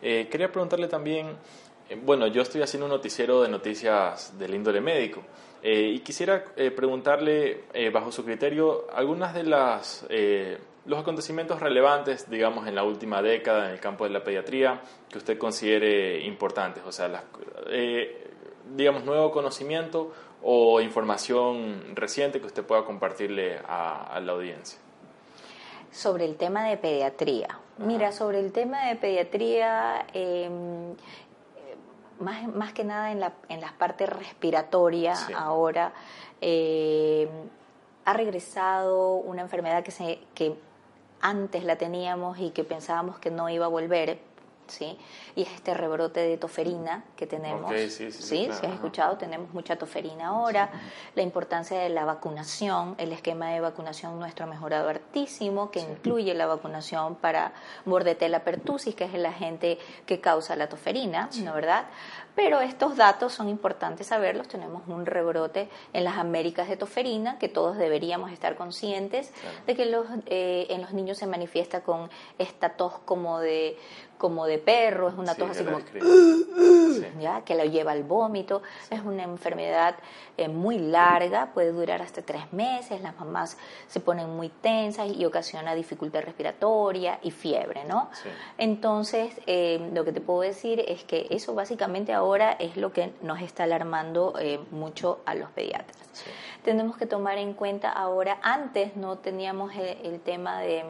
Eh, 0.00 0.28
quería 0.30 0.50
preguntarle 0.50 0.88
también, 0.88 1.36
eh, 1.88 2.00
bueno, 2.04 2.26
yo 2.26 2.42
estoy 2.42 2.62
haciendo 2.62 2.86
un 2.86 2.92
noticiero 2.92 3.42
de 3.42 3.48
noticias 3.48 4.38
del 4.38 4.54
índole 4.54 4.80
médico 4.80 5.22
eh, 5.62 5.92
y 5.94 6.00
quisiera 6.00 6.44
preguntarle, 6.76 7.64
bajo 7.92 8.12
su 8.12 8.24
criterio, 8.24 8.86
algunas 8.92 9.34
de 9.34 9.42
las 9.42 10.06
los 10.88 10.98
acontecimientos 10.98 11.60
relevantes, 11.60 12.28
digamos, 12.28 12.66
en 12.66 12.74
la 12.74 12.82
última 12.82 13.22
década 13.22 13.66
en 13.66 13.72
el 13.72 13.80
campo 13.80 14.04
de 14.04 14.10
la 14.10 14.24
pediatría 14.24 14.80
que 15.08 15.18
usted 15.18 15.38
considere 15.38 16.20
importantes, 16.22 16.82
o 16.84 16.90
sea, 16.90 17.08
las, 17.08 17.22
digamos, 18.74 19.04
nuevo 19.04 19.30
conocimiento 19.30 20.12
o 20.42 20.80
información 20.80 21.94
reciente 21.94 22.40
que 22.40 22.46
usted 22.46 22.64
pueda 22.64 22.84
compartirle 22.84 23.60
a 23.68 24.18
la 24.20 24.32
audiencia. 24.32 24.78
Sobre 25.90 26.24
el 26.24 26.36
tema 26.36 26.64
de 26.64 26.76
pediatría. 26.76 27.48
Mira, 27.78 28.12
sobre 28.12 28.40
el 28.40 28.52
tema 28.52 28.86
de 28.86 28.96
pediatría, 28.96 30.06
em, 30.12 30.94
más, 32.18 32.46
más, 32.48 32.72
que 32.72 32.84
nada 32.84 33.12
en 33.12 33.20
la, 33.20 33.34
en 33.48 33.60
las 33.60 33.72
partes 33.72 34.08
respiratorias 34.08 35.28
ahora, 35.34 35.92
em, 36.40 37.28
ha 38.04 38.12
regresado 38.12 39.14
una 39.14 39.42
enfermedad 39.42 39.84
que, 39.84 39.92
se, 39.92 40.18
que 40.34 40.56
antes 41.20 41.64
la 41.64 41.76
teníamos 41.76 42.38
y 42.38 42.50
que 42.50 42.64
pensábamos 42.64 43.18
que 43.18 43.30
no 43.30 43.48
iba 43.48 43.66
a 43.66 43.68
volver, 43.68 44.18
¿sí? 44.68 44.98
Y 45.34 45.42
es 45.42 45.50
este 45.52 45.74
rebrote 45.74 46.20
de 46.20 46.36
toferina 46.36 47.04
que 47.16 47.26
tenemos. 47.26 47.70
sí, 47.72 47.90
sí, 47.90 48.12
sí, 48.12 48.22
si 48.22 48.46
has 48.46 48.72
escuchado, 48.74 49.16
tenemos 49.16 49.52
mucha 49.52 49.76
toferina 49.76 50.28
ahora. 50.28 50.70
La 51.14 51.22
importancia 51.22 51.78
de 51.78 51.88
la 51.88 52.04
vacunación, 52.04 52.94
el 52.98 53.12
esquema 53.12 53.50
de 53.50 53.60
vacunación 53.60 54.18
nuestro 54.18 54.44
ha 54.44 54.48
mejorado 54.48 54.88
hartísimo, 54.88 55.70
que 55.70 55.80
incluye 55.80 56.34
la 56.34 56.46
vacunación 56.46 57.16
para 57.16 57.52
bordetela 57.84 58.44
pertussis, 58.44 58.94
que 58.94 59.04
es 59.04 59.14
el 59.14 59.26
agente 59.26 59.78
que 60.06 60.20
causa 60.20 60.56
la 60.56 60.68
toferina, 60.68 61.28
¿no 61.42 61.54
verdad? 61.54 61.86
Pero 62.34 62.60
estos 62.60 62.96
datos 62.96 63.32
son 63.32 63.48
importantes 63.48 64.06
saberlos. 64.06 64.46
Tenemos 64.46 64.86
un 64.86 65.06
rebrote 65.06 65.68
en 65.92 66.04
las 66.04 66.18
Américas 66.18 66.68
de 66.68 66.76
toferina, 66.76 67.36
que 67.36 67.48
todos 67.48 67.76
deberíamos 67.76 68.30
estar 68.30 68.54
conscientes 68.54 69.32
de 69.66 69.74
que 69.74 69.86
los, 69.86 70.06
eh, 70.26 70.68
en 70.70 70.80
los 70.80 70.92
niños 70.92 71.18
se 71.18 71.26
manifiesta 71.26 71.80
con 71.80 72.08
esta 72.38 72.76
tos 72.76 72.92
como 73.04 73.40
de 73.40 73.76
como 74.18 74.46
de 74.46 74.58
perro, 74.58 75.08
es 75.08 75.14
una 75.14 75.34
tos 75.34 75.50
así 75.50 75.64
como 75.64 75.78
¿ya? 77.20 77.42
que 77.42 77.54
lo 77.54 77.64
lleva 77.64 77.92
al 77.92 78.02
vómito, 78.02 78.62
es 78.90 79.00
una 79.00 79.22
enfermedad 79.22 79.94
eh, 80.36 80.48
muy 80.48 80.78
larga, 80.78 81.52
puede 81.54 81.72
durar 81.72 82.02
hasta 82.02 82.22
tres 82.22 82.52
meses, 82.52 83.00
las 83.00 83.16
mamás 83.16 83.56
se 83.86 84.00
ponen 84.00 84.28
muy 84.30 84.48
tensas 84.48 85.08
y 85.16 85.24
ocasiona 85.24 85.74
dificultad 85.74 86.22
respiratoria 86.22 87.20
y 87.22 87.30
fiebre, 87.30 87.84
¿no? 87.84 88.10
Entonces, 88.58 89.34
eh, 89.46 89.88
lo 89.94 90.04
que 90.04 90.12
te 90.12 90.20
puedo 90.20 90.40
decir 90.40 90.84
es 90.86 91.04
que 91.04 91.28
eso 91.30 91.54
básicamente 91.54 92.12
ahora 92.12 92.52
es 92.52 92.76
lo 92.76 92.92
que 92.92 93.12
nos 93.22 93.40
está 93.40 93.64
alarmando 93.64 94.34
eh, 94.38 94.58
mucho 94.72 95.20
a 95.24 95.34
los 95.34 95.50
pediatras. 95.50 95.96
Tenemos 96.64 96.96
que 96.96 97.06
tomar 97.06 97.38
en 97.38 97.54
cuenta 97.54 97.90
ahora, 97.90 98.38
antes 98.42 98.96
no 98.96 99.18
teníamos 99.18 99.72
el 99.76 100.20
tema 100.20 100.60
de 100.60 100.84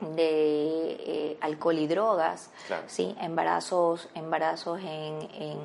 de 0.00 0.96
eh, 1.00 1.38
alcohol 1.40 1.78
y 1.78 1.86
drogas, 1.86 2.50
¿sí? 2.86 3.14
embarazos, 3.20 4.08
embarazos 4.14 4.80
en, 4.80 5.28
en, 5.34 5.58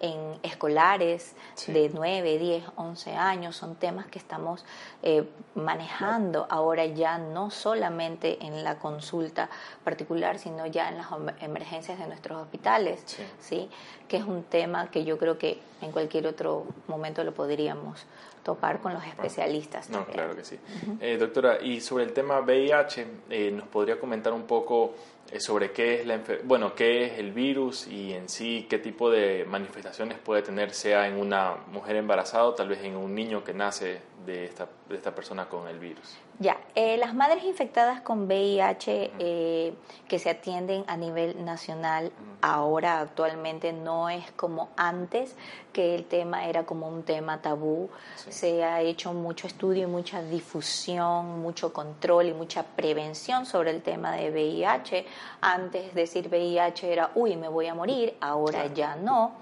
en 0.00 0.38
escolares 0.42 1.34
de 1.66 1.90
9, 1.92 2.38
10, 2.38 2.64
11 2.76 3.12
años, 3.12 3.56
son 3.56 3.76
temas 3.76 4.06
que 4.06 4.18
estamos 4.18 4.64
eh, 5.02 5.24
manejando 5.54 6.46
ahora 6.50 6.84
ya 6.84 7.16
no 7.16 7.50
solamente 7.50 8.44
en 8.44 8.64
la 8.64 8.78
consulta 8.78 9.48
particular, 9.82 10.38
sino 10.38 10.66
ya 10.66 10.88
en 10.90 10.98
las 10.98 11.06
emergencias 11.40 11.98
de 11.98 12.06
nuestros 12.06 12.42
hospitales, 12.42 13.02
sí. 13.40 13.70
que 14.08 14.18
es 14.18 14.24
un 14.24 14.42
tema 14.42 14.90
que 14.90 15.04
yo 15.04 15.16
creo 15.16 15.38
que 15.38 15.60
en 15.80 15.92
cualquier 15.92 16.26
otro 16.26 16.66
momento 16.86 17.24
lo 17.24 17.32
podríamos 17.32 18.04
topar 18.44 18.80
con 18.80 18.94
los 18.94 19.04
especialistas. 19.04 19.90
No, 19.90 20.04
claro 20.04 20.36
que 20.36 20.44
sí. 20.44 20.58
Eh, 21.00 21.16
doctora, 21.16 21.60
y 21.60 21.80
sobre 21.80 22.04
el 22.04 22.12
tema 22.12 22.40
VIH, 22.40 23.06
eh, 23.30 23.50
¿nos 23.50 23.66
podría 23.68 23.98
comentar 23.98 24.32
un 24.32 24.44
poco 24.44 24.94
eh, 25.32 25.40
sobre 25.40 25.72
qué 25.72 26.00
es, 26.00 26.06
la 26.06 26.20
bueno, 26.44 26.74
qué 26.74 27.06
es 27.06 27.18
el 27.18 27.32
virus 27.32 27.88
y 27.88 28.12
en 28.12 28.28
sí 28.28 28.66
qué 28.68 28.78
tipo 28.78 29.10
de 29.10 29.44
manifestaciones 29.46 30.18
puede 30.18 30.42
tener, 30.42 30.72
sea 30.72 31.08
en 31.08 31.16
una 31.16 31.56
mujer 31.72 31.96
embarazada 31.96 32.44
o 32.44 32.54
tal 32.54 32.68
vez 32.68 32.84
en 32.84 32.96
un 32.96 33.14
niño 33.14 33.42
que 33.42 33.54
nace 33.54 34.00
de 34.26 34.44
esta, 34.44 34.68
de 34.88 34.96
esta 34.96 35.14
persona 35.14 35.48
con 35.48 35.66
el 35.66 35.78
virus? 35.78 36.16
Ya, 36.40 36.58
eh, 36.74 36.96
las 36.96 37.14
madres 37.14 37.44
infectadas 37.44 38.00
con 38.00 38.26
VIH 38.26 39.12
eh, 39.18 39.74
que 40.08 40.18
se 40.18 40.30
atienden 40.30 40.84
a 40.88 40.96
nivel 40.96 41.44
nacional 41.44 42.10
ahora 42.40 43.00
actualmente 43.00 43.72
no 43.72 44.10
es 44.10 44.32
como 44.32 44.70
antes, 44.76 45.34
que 45.72 45.94
el 45.94 46.04
tema 46.04 46.46
era 46.46 46.66
como 46.66 46.88
un 46.88 47.04
tema 47.04 47.40
tabú. 47.40 47.88
Se 48.16 48.64
ha 48.64 48.82
hecho 48.82 49.12
mucho 49.12 49.46
estudio 49.46 49.84
y 49.84 49.86
mucha 49.86 50.22
difusión, 50.22 51.40
mucho 51.40 51.72
control 51.72 52.26
y 52.26 52.34
mucha 52.34 52.64
prevención 52.64 53.46
sobre 53.46 53.70
el 53.70 53.82
tema 53.82 54.12
de 54.12 54.30
VIH. 54.30 55.06
Antes 55.40 55.94
decir 55.94 56.28
VIH 56.28 56.92
era, 56.92 57.12
uy, 57.14 57.36
me 57.36 57.48
voy 57.48 57.68
a 57.68 57.74
morir, 57.74 58.16
ahora 58.20 58.66
ya 58.66 58.96
no. 58.96 59.36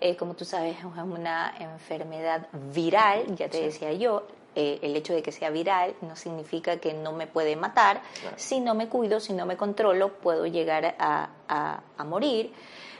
Eh, 0.00 0.16
como 0.16 0.34
tú 0.34 0.44
sabes, 0.44 0.76
es 0.76 0.84
una 0.84 1.54
enfermedad 1.58 2.48
viral, 2.52 3.36
ya 3.36 3.48
te 3.48 3.62
decía 3.62 3.92
yo, 3.92 4.26
eh, 4.54 4.78
el 4.82 4.94
hecho 4.96 5.14
de 5.14 5.22
que 5.22 5.32
sea 5.32 5.50
viral 5.50 5.94
no 6.02 6.16
significa 6.16 6.76
que 6.76 6.92
no 6.92 7.12
me 7.12 7.26
puede 7.26 7.56
matar. 7.56 8.02
Si 8.36 8.60
no 8.60 8.74
me 8.74 8.88
cuido, 8.88 9.20
si 9.20 9.32
no 9.32 9.46
me 9.46 9.56
controlo, 9.56 10.14
puedo 10.14 10.46
llegar 10.46 10.94
a, 10.98 11.30
a, 11.48 12.04
morir. 12.04 12.52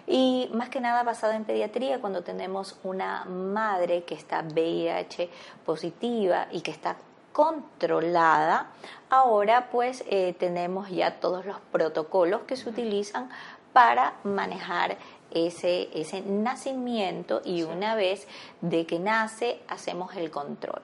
Y 0.07 0.51
más 0.55 0.69
que 0.69 0.81
nada 0.81 1.03
basado 1.03 1.33
en 1.33 1.45
pediatría, 1.45 2.01
cuando 2.01 2.23
tenemos 2.23 2.79
una 2.83 3.25
madre 3.25 4.05
que 4.05 4.15
está 4.15 4.43
VIH 4.43 5.29
positiva 5.65 6.49
y 6.51 6.61
que 6.61 6.71
está 6.71 6.97
controlada, 7.33 8.71
ahora 9.11 9.69
pues 9.71 10.05
eh, 10.09 10.35
tenemos 10.38 10.91
ya 10.91 11.21
todos 11.21 11.45
los 11.45 11.59
protocolos 11.73 12.43
que 12.43 12.57
se 12.57 12.69
utilizan 12.69 13.31
para 13.73 14.15
manejar 14.23 14.99
ese, 15.31 15.88
ese 15.99 16.21
nacimiento 16.21 17.41
y 17.45 17.62
una 17.62 17.95
vez 17.95 18.29
de 18.61 18.87
que 18.87 18.99
nace 18.99 19.61
hacemos 19.69 20.15
el 20.17 20.31
control. 20.31 20.83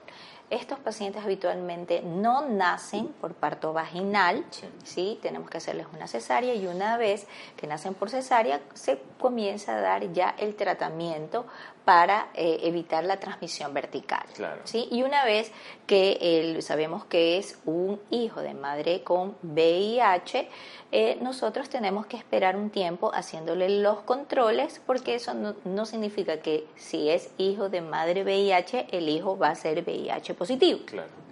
Estos 0.49 0.79
pacientes 0.79 1.23
habitualmente 1.23 2.01
no 2.01 2.47
nacen 2.47 3.09
por 3.21 3.35
parto 3.35 3.71
vaginal, 3.71 4.43
sí. 4.83 5.19
Tenemos 5.21 5.47
que 5.47 5.57
hacerles 5.57 5.85
una 5.93 6.07
cesárea 6.07 6.55
y 6.55 6.65
una 6.65 6.97
vez 6.97 7.27
que 7.55 7.67
nacen 7.67 7.93
por 7.93 8.09
cesárea 8.09 8.59
se 8.73 8.99
comienza 9.19 9.77
a 9.77 9.81
dar 9.81 10.11
ya 10.11 10.33
el 10.39 10.55
tratamiento 10.55 11.45
para 11.89 12.27
eh, 12.35 12.59
evitar 12.65 13.03
la 13.03 13.17
transmisión 13.17 13.73
vertical. 13.73 14.21
¿sí? 14.63 14.87
Y 14.91 15.01
una 15.01 15.25
vez 15.25 15.51
que 15.87 16.55
sabemos 16.61 17.03
que 17.05 17.39
es 17.39 17.57
un 17.65 17.99
hijo 18.11 18.41
de 18.41 18.53
madre 18.53 19.01
con 19.01 19.35
VIH, 19.41 20.47
eh, 20.91 21.17
nosotros 21.19 21.67
tenemos 21.67 22.05
que 22.05 22.15
esperar 22.15 22.55
un 22.57 22.69
tiempo 22.69 23.09
haciéndole 23.11 23.81
los 23.81 24.01
controles 24.01 24.79
porque 24.85 25.15
eso 25.15 25.33
no, 25.33 25.55
no, 25.65 25.87
significa 25.87 26.41
que 26.41 26.67
si 26.75 27.09
es 27.09 27.31
hijo 27.39 27.69
de 27.69 27.81
madre 27.81 28.23
VIH, 28.23 28.89
el 28.91 29.09
hijo 29.09 29.35
va 29.35 29.47
a 29.49 29.55
ser 29.55 29.81
VIH 29.81 30.35
positivo. 30.35 30.81
Claro. 30.85 31.28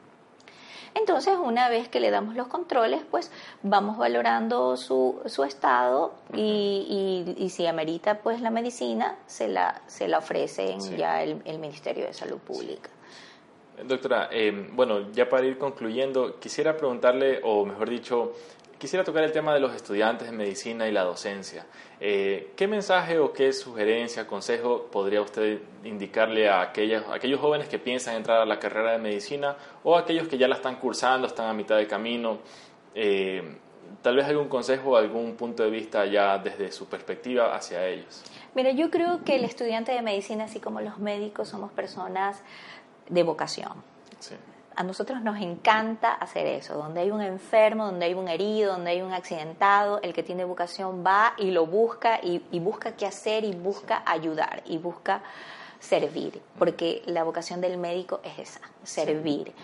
Entonces, 0.99 1.35
una 1.41 1.69
vez 1.69 1.89
que 1.89 1.99
le 1.99 2.09
damos 2.09 2.35
los 2.35 2.47
controles, 2.47 3.01
pues 3.09 3.31
vamos 3.61 3.97
valorando 3.97 4.77
su, 4.77 5.21
su 5.25 5.43
estado 5.43 6.13
y, 6.33 7.35
y, 7.37 7.49
si 7.49 7.67
amerita 7.67 8.19
pues 8.19 8.41
la 8.41 8.49
medicina, 8.49 9.15
se 9.27 9.47
la, 9.47 9.81
se 9.87 10.07
la 10.07 10.17
ofrece 10.17 10.77
ya 10.97 11.23
el, 11.23 11.59
Ministerio 11.59 12.05
de 12.05 12.13
Salud 12.13 12.37
Pública. 12.37 12.89
Doctora, 13.83 14.29
eh, 14.31 14.69
bueno, 14.73 15.11
ya 15.11 15.29
para 15.29 15.45
ir 15.45 15.57
concluyendo, 15.57 16.39
quisiera 16.39 16.75
preguntarle, 16.75 17.41
o 17.43 17.63
mejor 17.63 17.89
dicho, 17.89 18.33
quisiera 18.77 19.03
tocar 19.03 19.23
el 19.23 19.31
tema 19.31 19.53
de 19.53 19.59
los 19.59 19.73
estudiantes 19.73 20.29
de 20.29 20.35
medicina 20.35 20.87
y 20.87 20.91
la 20.91 21.03
docencia. 21.03 21.65
Eh, 21.99 22.53
¿Qué 22.55 22.67
mensaje 22.67 23.19
o 23.19 23.33
qué 23.33 23.53
sugerencia, 23.53 24.27
consejo 24.27 24.87
podría 24.91 25.21
usted 25.21 25.59
indicarle 25.83 26.49
a 26.49 26.61
aquellos, 26.61 27.03
aquellos 27.11 27.39
jóvenes 27.39 27.67
que 27.67 27.79
piensan 27.79 28.15
entrar 28.15 28.41
a 28.41 28.45
la 28.45 28.59
carrera 28.59 28.91
de 28.91 28.99
medicina 28.99 29.55
o 29.83 29.95
a 29.95 30.01
aquellos 30.01 30.27
que 30.27 30.37
ya 30.37 30.47
la 30.47 30.55
están 30.55 30.75
cursando, 30.75 31.27
están 31.27 31.47
a 31.47 31.53
mitad 31.53 31.77
de 31.77 31.87
camino? 31.87 32.39
Eh, 32.93 33.57
tal 34.01 34.15
vez 34.15 34.25
algún 34.25 34.47
consejo 34.47 34.91
o 34.91 34.95
algún 34.97 35.35
punto 35.35 35.63
de 35.63 35.69
vista 35.69 36.05
ya 36.05 36.37
desde 36.37 36.71
su 36.71 36.87
perspectiva 36.87 37.55
hacia 37.55 37.85
ellos. 37.85 38.23
Mira, 38.53 38.71
yo 38.71 38.89
creo 38.89 39.23
que 39.23 39.35
el 39.35 39.43
estudiante 39.43 39.91
de 39.91 40.01
medicina, 40.01 40.45
así 40.45 40.59
como 40.59 40.81
los 40.81 40.99
médicos, 40.99 41.49
somos 41.49 41.71
personas 41.71 42.41
de 43.09 43.23
vocación. 43.23 43.73
A 44.77 44.83
nosotros 44.83 45.23
nos 45.23 45.41
encanta 45.41 46.13
hacer 46.13 46.45
eso, 46.45 46.75
donde 46.75 47.01
hay 47.01 47.09
un 47.09 47.23
enfermo, 47.23 47.87
donde 47.87 48.05
hay 48.05 48.13
un 48.13 48.27
herido, 48.27 48.73
donde 48.73 48.91
hay 48.91 49.01
un 49.01 49.11
accidentado, 49.11 49.99
el 50.03 50.13
que 50.13 50.21
tiene 50.21 50.43
vocación 50.43 51.03
va 51.03 51.33
y 51.35 51.49
lo 51.49 51.65
busca 51.65 52.19
y, 52.21 52.59
busca 52.59 52.95
qué 52.95 53.07
hacer 53.07 53.43
y 53.43 53.53
busca 53.53 54.03
ayudar 54.05 54.61
y 54.67 54.77
busca 54.77 55.23
servir, 55.79 56.43
porque 56.59 57.01
la 57.07 57.23
vocación 57.23 57.59
del 57.59 57.79
médico 57.79 58.19
es 58.23 58.37
esa, 58.37 58.59
servir. 58.83 59.47
¿sí? 59.47 59.55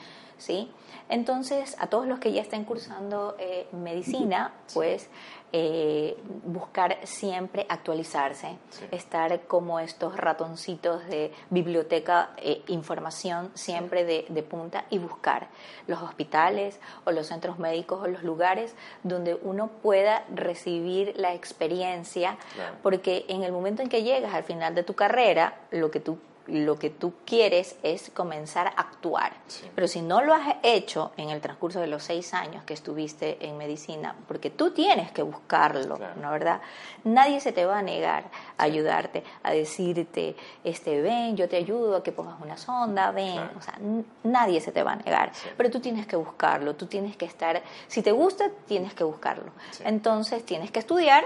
Entonces, 1.10 1.76
a 1.80 1.88
todos 1.88 2.08
los 2.08 2.20
que 2.20 2.32
ya 2.32 2.42
estén 2.42 2.64
cursando 2.64 3.36
eh, 3.38 3.68
medicina, 3.72 4.54
pues 4.74 5.10
eh, 5.52 6.18
buscar 6.46 6.98
siempre 7.04 7.66
actualizarse, 7.70 8.58
estar 8.92 9.42
como 9.42 9.80
estos 9.80 10.18
ratoncitos 10.18 11.06
de 11.08 11.32
biblioteca, 11.50 12.32
eh, 12.38 12.64
información 12.68 13.52
siempre 13.54 14.06
de, 14.06 14.44
punta 14.44 14.86
y 14.90 14.98
buscar 14.98 15.50
los 15.88 16.02
hospitales 16.02 16.80
o 17.06 17.12
los 17.12 17.28
centros 17.28 17.60
médicos 17.60 18.02
o 18.02 18.08
los 18.08 18.24
lugares 18.24 18.76
donde 19.04 19.36
uno 19.36 19.68
pueda 19.68 20.26
recibir 20.34 21.14
la 21.18 21.34
experiencia, 21.34 22.38
porque 22.82 23.26
en 23.28 23.44
el 23.44 23.52
momento 23.52 23.82
en 23.82 23.90
que 23.90 24.04
llegas 24.04 24.34
al 24.34 24.44
final 24.44 24.74
de 24.74 24.84
tu 24.84 24.96
carrera, 24.96 25.60
lo 25.72 25.92
que 25.92 26.00
tú 26.00 26.18
lo 26.48 26.78
que 26.78 26.90
tú 26.90 27.14
quieres 27.26 27.78
es 27.84 28.12
comenzar 28.14 28.68
a 28.68 28.72
actuar. 28.72 29.34
Pero 29.76 29.88
si 29.88 30.02
no 30.02 30.22
lo 30.22 30.34
has 30.34 30.56
hecho 30.62 31.12
en 31.16 31.30
el 31.30 31.40
transcurso 31.40 31.80
de 31.80 31.88
los 31.88 32.04
seis 32.04 32.34
años 32.34 32.64
que 32.66 32.74
estuviste 32.74 33.46
en 33.46 33.58
medicina, 33.58 34.16
porque 34.28 34.50
tú 34.50 34.72
tienes 34.72 35.12
que 35.12 35.22
buscarlo, 35.22 35.98
¿no 36.22 36.32
verdad? 36.32 36.62
Nadie 37.06 37.40
se 37.40 37.54
te 37.54 37.66
va 37.66 37.80
a 37.80 37.82
negar 37.82 38.26
a 38.58 38.64
ayudarte, 38.64 39.24
a 39.42 39.52
decirte, 39.52 40.36
este, 40.64 41.02
ven, 41.02 41.38
yo 41.38 41.48
te 41.48 41.56
ayudo 41.56 41.98
a 41.98 42.04
que 42.04 42.12
pongas 42.12 42.40
una 42.42 42.58
sonda, 42.58 43.12
ven, 43.12 43.40
o 43.58 43.62
sea, 43.62 43.80
nadie 44.24 44.60
se 44.60 44.72
te 44.72 44.84
va 44.84 44.94
a 44.94 44.96
negar. 44.98 45.32
Pero 45.56 45.72
tú 45.72 45.80
tienes 45.80 46.08
que 46.08 46.18
buscarlo, 46.18 46.76
tú 46.76 46.88
tienes 46.88 47.16
que 47.16 47.26
estar, 47.26 47.62
si 47.88 48.02
te 48.02 48.12
gusta, 48.12 48.50
tienes 48.68 48.94
que 48.94 49.04
buscarlo. 49.04 49.52
Entonces 49.86 50.46
tienes 50.46 50.72
que 50.72 50.80
estudiar, 50.80 51.24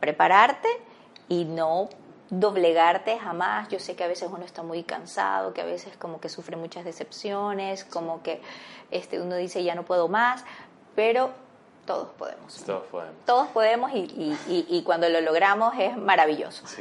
prepararte 0.00 0.68
y 1.28 1.44
no 1.44 1.88
doblegarte 2.30 3.18
jamás. 3.18 3.68
Yo 3.68 3.78
sé 3.78 3.96
que 3.96 4.04
a 4.04 4.08
veces 4.08 4.28
uno 4.32 4.44
está 4.44 4.62
muy 4.62 4.82
cansado, 4.84 5.52
que 5.52 5.60
a 5.60 5.64
veces 5.64 5.96
como 5.96 6.20
que 6.20 6.28
sufre 6.28 6.56
muchas 6.56 6.84
decepciones, 6.84 7.84
como 7.84 8.22
que 8.22 8.40
este, 8.90 9.20
uno 9.20 9.36
dice 9.36 9.62
ya 9.62 9.74
no 9.74 9.84
puedo 9.84 10.08
más, 10.08 10.44
pero 10.94 11.30
todos 11.86 12.08
podemos. 12.10 12.62
Todos 12.64 12.86
podemos. 12.86 13.14
Todos 13.26 13.48
podemos 13.48 13.90
y, 13.92 14.36
y, 14.48 14.82
cuando 14.84 15.08
lo 15.08 15.20
logramos 15.20 15.74
es 15.78 15.96
maravilloso. 15.96 16.64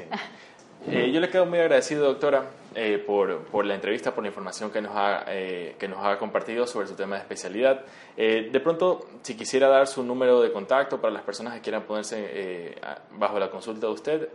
Eh, 0.88 1.12
yo 1.12 1.20
le 1.20 1.30
quedo 1.30 1.46
muy 1.46 1.60
agradecido, 1.60 2.06
doctora, 2.06 2.46
eh, 2.76 3.04
por, 3.06 3.46
por, 3.46 3.66
la 3.66 3.76
entrevista, 3.76 4.14
por 4.14 4.24
la 4.24 4.30
información 4.30 4.72
que 4.72 4.82
nos 4.82 4.96
ha, 4.96 5.24
eh, 5.28 5.76
que 5.80 5.88
nos 5.88 6.06
ha 6.06 6.18
compartido 6.18 6.68
sobre 6.68 6.88
su 6.88 6.96
tema 6.96 7.16
de 7.16 7.22
especialidad. 7.22 7.86
de 8.16 8.60
pronto, 8.62 9.08
si 9.22 9.36
quisiera 9.36 9.68
dar 9.68 9.88
su 9.88 10.04
número 10.04 10.42
de 10.42 10.52
contacto 10.52 11.00
para 11.00 11.14
las 11.14 11.24
personas 11.24 11.54
que 11.54 11.62
quieran 11.62 11.84
ponerse 11.84 12.76
bajo 13.12 13.40
la 13.40 13.50
consulta 13.50 13.88
de 13.88 13.94
usted, 13.94 14.30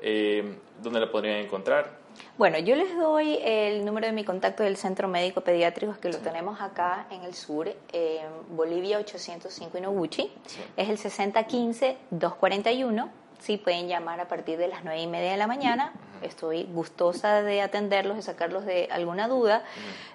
¿dónde 0.82 1.00
la 1.00 1.10
podrían 1.10 1.36
encontrar? 1.36 2.04
Bueno, 2.36 2.58
yo 2.58 2.76
les 2.76 2.94
doy 2.96 3.38
el 3.42 3.84
número 3.84 4.06
de 4.06 4.12
mi 4.12 4.24
contacto 4.24 4.62
del 4.62 4.76
Centro 4.76 5.08
Médico 5.08 5.40
Pediátrico, 5.42 5.94
que 6.00 6.10
lo 6.10 6.18
tenemos 6.18 6.60
acá 6.60 7.06
en 7.10 7.22
el 7.22 7.34
sur, 7.34 7.68
en 7.92 8.26
Bolivia 8.50 8.98
805 8.98 9.78
Inoguchi. 9.78 10.30
Es 10.76 10.88
el 10.88 10.98
6015-241. 10.98 13.10
Sí, 13.44 13.58
pueden 13.58 13.88
llamar 13.88 14.20
a 14.20 14.28
partir 14.28 14.56
de 14.56 14.68
las 14.68 14.84
nueve 14.84 15.02
y 15.02 15.06
media 15.06 15.32
de 15.32 15.36
la 15.36 15.46
mañana 15.46 15.92
estoy 16.24 16.64
gustosa 16.64 17.42
de 17.42 17.62
atenderlos, 17.62 18.16
de 18.16 18.22
sacarlos 18.22 18.64
de 18.64 18.88
alguna 18.90 19.28
duda. 19.28 19.64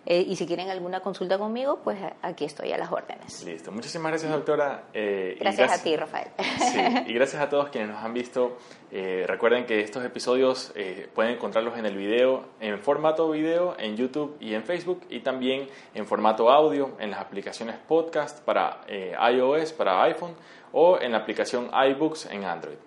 Eh, 0.06 0.26
y 0.28 0.36
si 0.36 0.46
quieren 0.46 0.70
alguna 0.70 1.02
consulta 1.02 1.38
conmigo, 1.38 1.80
pues 1.84 2.00
aquí 2.22 2.46
estoy 2.46 2.72
a 2.72 2.78
las 2.78 2.92
órdenes. 2.92 3.44
Listo. 3.44 3.72
Muchísimas 3.72 4.12
gracias, 4.12 4.32
doctora. 4.32 4.86
Eh, 4.94 5.38
gracias, 5.40 5.72
a 5.72 5.84
ti, 5.84 5.96
Rafael. 5.96 6.28
Sí, 6.60 6.80
y 7.08 7.14
gracias 7.14 7.42
a 7.42 7.50
todos 7.50 7.70
quienes 7.70 7.90
nos 7.90 8.04
han 8.04 8.14
visto. 8.14 8.58
Eh, 8.92 9.26
recuerden 9.28 9.66
que 9.66 9.82
estos 9.82 10.04
episodios 10.04 10.74
pueden 11.14 11.34
encontrarlos 11.34 11.78
en 11.78 11.86
el 11.86 11.96
video, 11.96 12.46
en 12.60 12.80
formato 12.80 13.30
video, 13.30 13.76
en 13.78 13.96
YouTube 13.96 14.38
y 14.40 14.54
en 14.54 14.64
Facebook, 14.64 15.02
y 15.10 15.20
también 15.20 15.68
en 15.94 16.06
formato 16.06 16.50
audio 16.50 16.96
en 17.00 17.12
las 17.12 17.20
aplicaciones 17.20 17.76
podcast 17.88 18.40
para 18.44 18.82
iOS, 18.88 19.74
para 19.74 20.04
iPhone, 20.04 20.36
o 20.72 21.00
en 21.00 21.12
la 21.12 21.20
aplicación 21.20 21.70
iBooks 21.74 22.28
en 22.28 22.46
Android. 22.46 22.78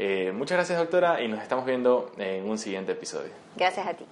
Eh, 0.00 0.32
muchas 0.32 0.56
gracias 0.56 0.78
doctora 0.78 1.20
y 1.20 1.28
nos 1.28 1.42
estamos 1.42 1.66
viendo 1.66 2.12
en 2.18 2.48
un 2.48 2.56
siguiente 2.56 2.92
episodio. 2.92 3.32
Gracias 3.56 3.86
a 3.86 3.94
ti. 3.94 4.04